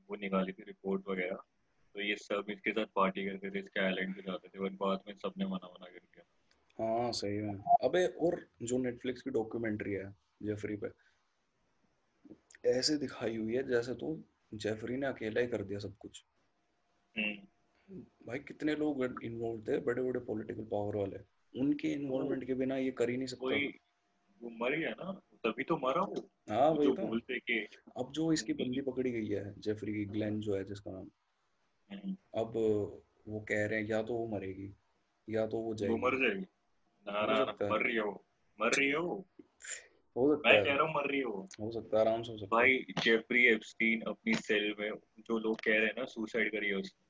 [0.10, 1.36] वो निकाली थी रिपोर्ट वगैरह।
[1.94, 5.00] तो ये सब इसके साथ पार्टी करते थे इसके आइलैंड पे जाते थे और बाद
[5.08, 6.24] में सबने मना मना कर दिया।
[6.80, 10.88] हाँ सही है अबे और जो नेटफ्लिक्स की डॉक्यूमेंट्री है जेफरी पे
[12.70, 16.24] ऐसे दिखाई हुई है जैसे तो जेफरी ने अकेला ही कर दिया सब कुछ।
[17.18, 21.20] हम्म। भाई कितने लोग इन्वॉल्व थे बड़े बड़े पॉलिटिकल पावर वाले।
[21.60, 23.56] उनके इन्वॉल्वमेंट के बिना ये कर ही नहीं सकता।
[24.42, 27.68] वो मर गया ना तभी तो मरा वो। हाँ वही तो। बोलते कि
[27.98, 31.08] अब जो इसकी बंदी पकड़ी गई है जेफरी की ग्लेन जो है जिसका नाम।
[31.90, 32.54] हम्म। अब
[33.28, 34.74] वो कह रहे हैं या तो वो मरेगी
[35.30, 36.46] या तो वो जाएगी वो मर जाएगी।
[37.08, 38.26] ना ना मर रही हो
[38.62, 39.26] मर रही हो।
[40.16, 42.38] हो सकता मैं कह रहा हूँ मर रही हो। हो सकता है आराम से हो
[42.38, 46.68] सकता भाई जेफरी एप्स्टीन अपनी सेल में जो लोग कह रहे हैं ना सुसाइड करी
[46.68, 47.10] है उसने।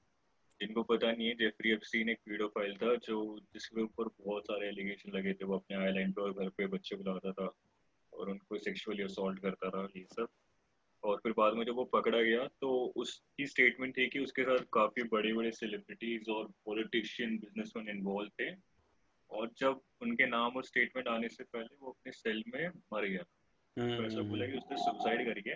[0.62, 5.12] जिनको पता नहीं है जेफरी एप्स्टीन एक पीडोफाइल था जो जिसके ऊपर बहुत सारे एलिगेशन
[5.12, 7.54] लगे थे। वो अपने आइलैंड पे और घर पे बच्चे बुलाता था।
[8.20, 10.28] और उनको सेक्सुअली असॉल्ट करता था ये सब।
[11.04, 14.66] और फिर बाद में जब वो पकड़ा गया तो उसकी स्टेटमेंट थी कि उसके साथ
[14.74, 18.52] काफ़ी बड़े बड़े सेलिब्रिटीज और पॉलिटिशियन बिजनेसमैन इन्वॉल्व थे।
[19.32, 23.24] और जब उनके नाम और स्टेटमेंट आने से पहले वो अपने सेल में मर गया।
[23.78, 25.56] तो ऐसा बोला कि उसने सुसाइड करके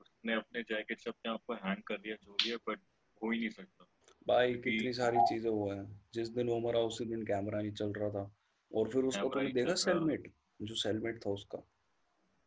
[0.00, 2.80] उसने अपने जैकेट से अपने आप को हैंग कर दिया जो भी है बट
[3.22, 3.86] हो ही नहीं सकता।
[4.28, 7.92] भाई कितनी सारी चीज़ें हुआ है। जिस दिन वो मरा उसी दिन कैमरा नहीं चल
[7.92, 8.30] रहा था।
[8.70, 10.32] और फिर उसको तुमने देखा सेलमेट
[10.62, 11.58] जो सेलमेट था उसका।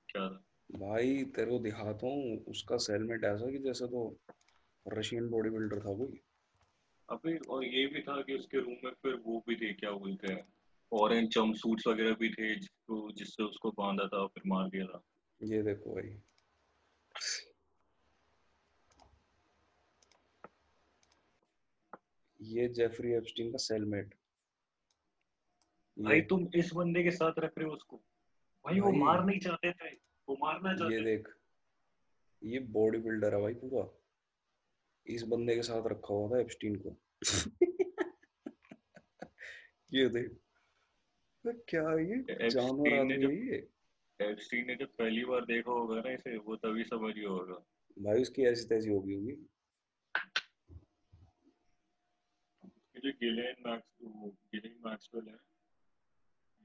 [0.10, 0.28] क्या?
[0.72, 4.18] भाई तेरे को दिखाता हूँ उसका सेलमेट ऐसा कि जैसे तो
[4.88, 6.22] रशियन बॉडी बिल्डर था कोई।
[7.10, 10.34] अबे और ये भी था कि उसके रूम में फिर वो भी थे क्या बोलते
[10.34, 10.54] हैं
[10.94, 15.04] ऑरेंज जंप सूट्स वगैरह भी थे जिसको जिससे उसको बांधा था फिर मार दिया था।
[15.44, 16.18] ये देखो भाई।
[22.42, 24.14] ये जेफरी एप्स्टीन का सेलमेट
[26.00, 27.98] भाई तुम इस बंदे के साथ रख रहे हो उसको।
[28.66, 29.90] भाई, वो मार नहीं चाहते थे
[30.30, 31.28] वो मारना चाहते ये देख
[32.44, 34.00] ये बॉडी बिल्डर है भाई पूरा।
[35.08, 36.98] इस बंदे के साथ रखा हुआ था एप्स्टीन को।
[39.94, 40.30] ये देख
[41.46, 42.50] तो क्या ये?
[42.50, 43.70] जानवर आदमी ये।
[44.22, 47.66] एप्स्टीन ने जब पहली बार देखा होगा ना इसे वो तभी समझ गया होगा।
[48.02, 49.36] भाई उसकी ऐसी तैसी होगी होगी।
[53.00, 53.86] जो गिलेन मैक्स
[54.56, 55.38] गिलेन मैक्सवेल है।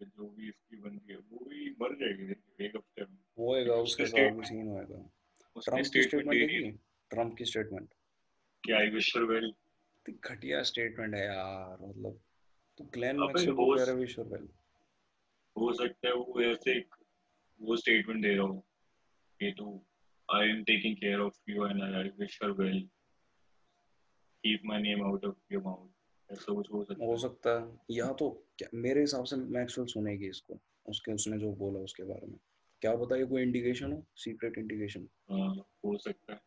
[0.03, 4.30] जो भी इसकी बनती है वो भी मर जाएगी एक हफ़्ते में। होएगा उसके साथ
[4.30, 5.11] भी सीन होएगा।
[5.57, 6.70] ट्रंप की स्टेटमेंट देखी?
[7.11, 7.95] ट्रंप की statement
[8.74, 9.55] I wish her well
[10.11, 12.20] घटिया स्टेटमेंट है यार मतलब
[12.78, 14.49] तो ग्लेन मैक्सवेल को कह रहा विश हर वेल
[15.59, 16.78] हो सकता है वो ऐसे
[17.61, 18.66] वो स्टेटमेंट दे रहा हो।
[19.40, 19.86] कि तू
[20.34, 22.80] I am taking care of you and I wish her well
[24.42, 25.93] keep my name out of your mouth
[26.30, 30.58] हो सकता है। या तो क्या मेरे हिसाब से मैक्सवेल सुनेगी इसको
[30.88, 32.38] उसके उसने जो बोला उसके बारे में।
[32.80, 35.54] क्या पता ये कोई इंडिकेशन हो सीक्रेट इंडिकेशन हाँ
[35.96, 36.40] सकता है।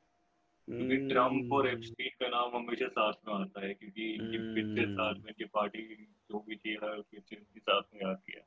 [0.68, 5.14] क्योंकि ट्रंप और एप्स्टीन का नाम हमेशा साथ में आता है क्योंकि इनकी पिछले साल
[5.14, 8.46] में इनकी पार्टी जो भी थी हर इनकी साथ में आती है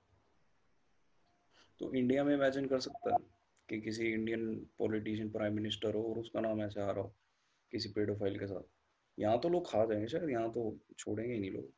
[1.81, 3.19] तो इंडिया में इमेजिन कर सकता है
[3.69, 7.15] कि किसी इंडियन पॉलिटिशियन प्राइम मिनिस्टर हो और उसका नाम ऐसे आ रहा हो
[7.71, 8.80] किसी पेडोफाइल के साथ।
[9.21, 11.73] यहाँ तो लोग खा जाएँगे शायद यहाँ तो छोड़ेंगे ही नहीं लोग।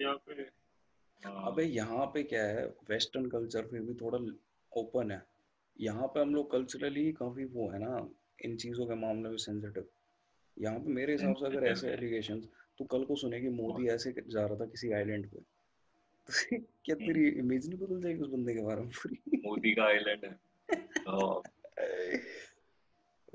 [0.00, 0.32] यहाँ पे
[1.22, 4.18] हाँ। अबे यहाँ पे क्या है वेस्टर्न कल्चर फिर भी थोड़ा
[4.72, 5.22] ओपन है।
[5.80, 8.08] यहाँ पे हम लोग कल्चरली काफ़ी वो है ना
[8.44, 9.88] इन चीज़ों के मामले में सेंसिटिव
[10.58, 12.40] यहाँ पे मेरे हिसाब से अगर ऐसे एलिगेशन
[12.78, 15.44] तो कल को सुने कि मोदी ऐसे जा रहा था किसी आइलैंड पे। तो
[16.84, 19.40] क्या हम्म। तेरी इमेज नहीं बदल जाएगी उस बंदे के बारे में पूरी?
[19.46, 20.40] मोदी का आइलैंड है।
[21.08, 21.42] हाँ,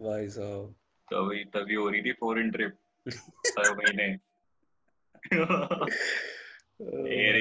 [0.02, 0.76] भाई साहब।
[1.14, 2.78] तभी तभी हो रही थी फॉरेन ट्रिप
[3.60, 4.04] हर महीने।
[7.16, 7.36] एयर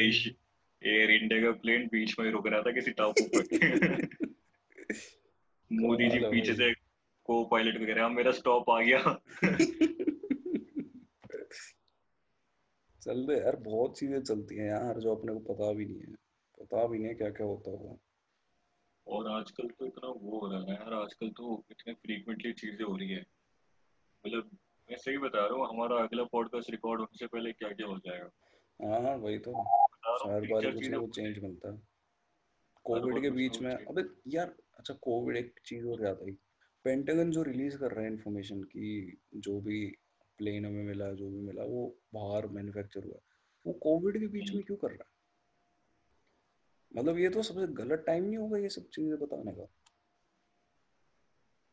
[0.86, 3.42] एयर इंडिया का प्लेन बीच में रुक रहा था किसी टापू पर
[5.72, 6.74] मोदी जी पीछे से
[7.24, 9.20] को पायलट वगैरह "हाँ, मेरा स्टॉप आ गया।
[13.02, 16.12] चल रहे यार बहुत चीज़ें चलती हैं यार जो अपने को पता भी नहीं है।
[16.60, 17.96] पता भी नहीं है क्या क्या होता होगा।
[19.06, 22.96] और आजकल तो इतना वो हो रहा है यार आजकल तो इतने फ्रीक्वेंटली चीज़ें हो
[22.96, 23.26] रही है।
[24.26, 24.50] मतलब
[24.90, 27.98] मैं सही बता रहा हूँ हमारा अगला पॉडकास्ट रिकॉर्ड होने से पहले क्या क्या हो
[27.98, 28.30] जाएगा?
[28.80, 29.66] हाँ वही तो। हूँ
[30.32, 31.82] हर बार कुछ ना कुछ चेंज मिलता है।
[32.84, 36.36] कोविड के बीच में अबे यार अच्छा कोविड एक चीज़ और याद आई।
[36.84, 39.96] पेंटागन जो रिलीज़ कर रहा है इन्फॉर्मेशन की जो भी
[40.38, 43.18] प्लेन हमें मिला जो भी मिला वो बाहर मैन्युफैक्चर हुआ
[43.66, 45.15] वो कोविड के बीच हम्म, में क्यों कर रहा है?
[46.96, 49.66] मतलब ये तो सबसे गलत टाइम नहीं होगा ये सब चीज़ें बताने का।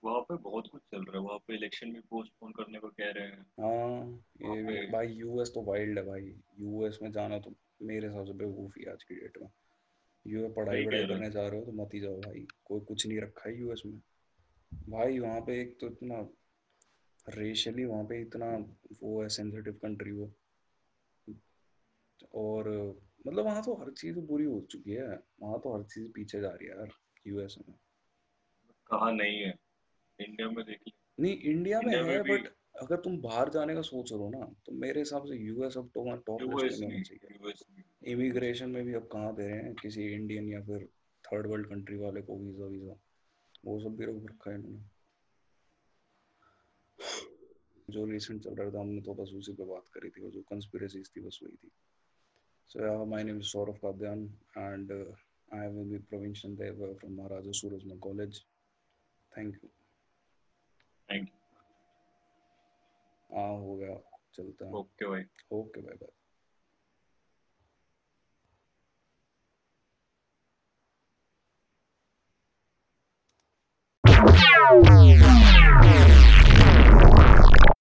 [0.04, 3.12] वहाँ पे बहुत कुछ चल रहा है वहाँ पे इलेक्शन भी पोस्टपोन करने को कह
[3.12, 8.08] रहे हैं। हाँ ये भाई यूएस तो वाइल्ड है भाई। यूएस में जाना तो मेरे
[8.08, 9.50] हिसाब से बेवकूफ़ी आज की डेट में।
[10.28, 13.22] यूएस पढ़ाई वढ़ाई करने जा रहे हो तो मत ही जाओ भाई। कोई कुछ नहीं
[13.22, 14.00] रखा है यूएस में।
[14.90, 16.28] भाई वहाँ पे एक तो इतना
[17.30, 18.56] रेशियली वहाँ पे इतना
[19.04, 20.32] वो है सेंसिटिव कंट्री वो।
[22.36, 22.70] और
[23.26, 25.08] मतलब वहाँ तो हर चीज़ बुरी हो चुकी है।
[25.42, 26.90] वहाँ तो हर चीज़ पीछे जा रही है यार
[27.28, 27.76] यूएस में।
[28.90, 29.54] कहाँ नहीं है?
[30.20, 30.80] इंडिया में देख
[31.20, 32.48] नहीं इंडिया में इंडिया में है बट
[32.82, 35.88] अगर तुम बाहर जाने का सोच रहे हो ना तो मेरे हिसाब से यूएस अब
[35.88, 39.74] तो टॉप लिस्ट में होना नहीं चाहिए। इमिग्रेशन में भी अब कहाँ दे रहे हैं?
[39.76, 40.86] किसी इंडियन या फिर
[41.24, 42.96] थर्ड वर्ल्ड कंट्री वाले को वीज़ा वीज़ा
[43.66, 44.84] वो सब भी रोक रखा है इन्होंने।
[47.90, 50.42] जो रिसेंट चल रहा था हमने तो बस उसी पे बात करी थी और जो
[50.42, 51.72] कंस्पिरेसीज थी बस वही थी।
[52.73, 56.95] So yeah, my name is Saurav Kadyan and uh, I will be Praveen Shandev uh,
[57.01, 58.45] from Maharaja Surajma College.
[59.35, 59.71] Thank you.
[61.11, 61.29] Thank
[63.35, 63.95] हाँ हो गया
[64.35, 65.25] चलता यू है ओके भाई
[65.59, 66.11] ओके बाय बाय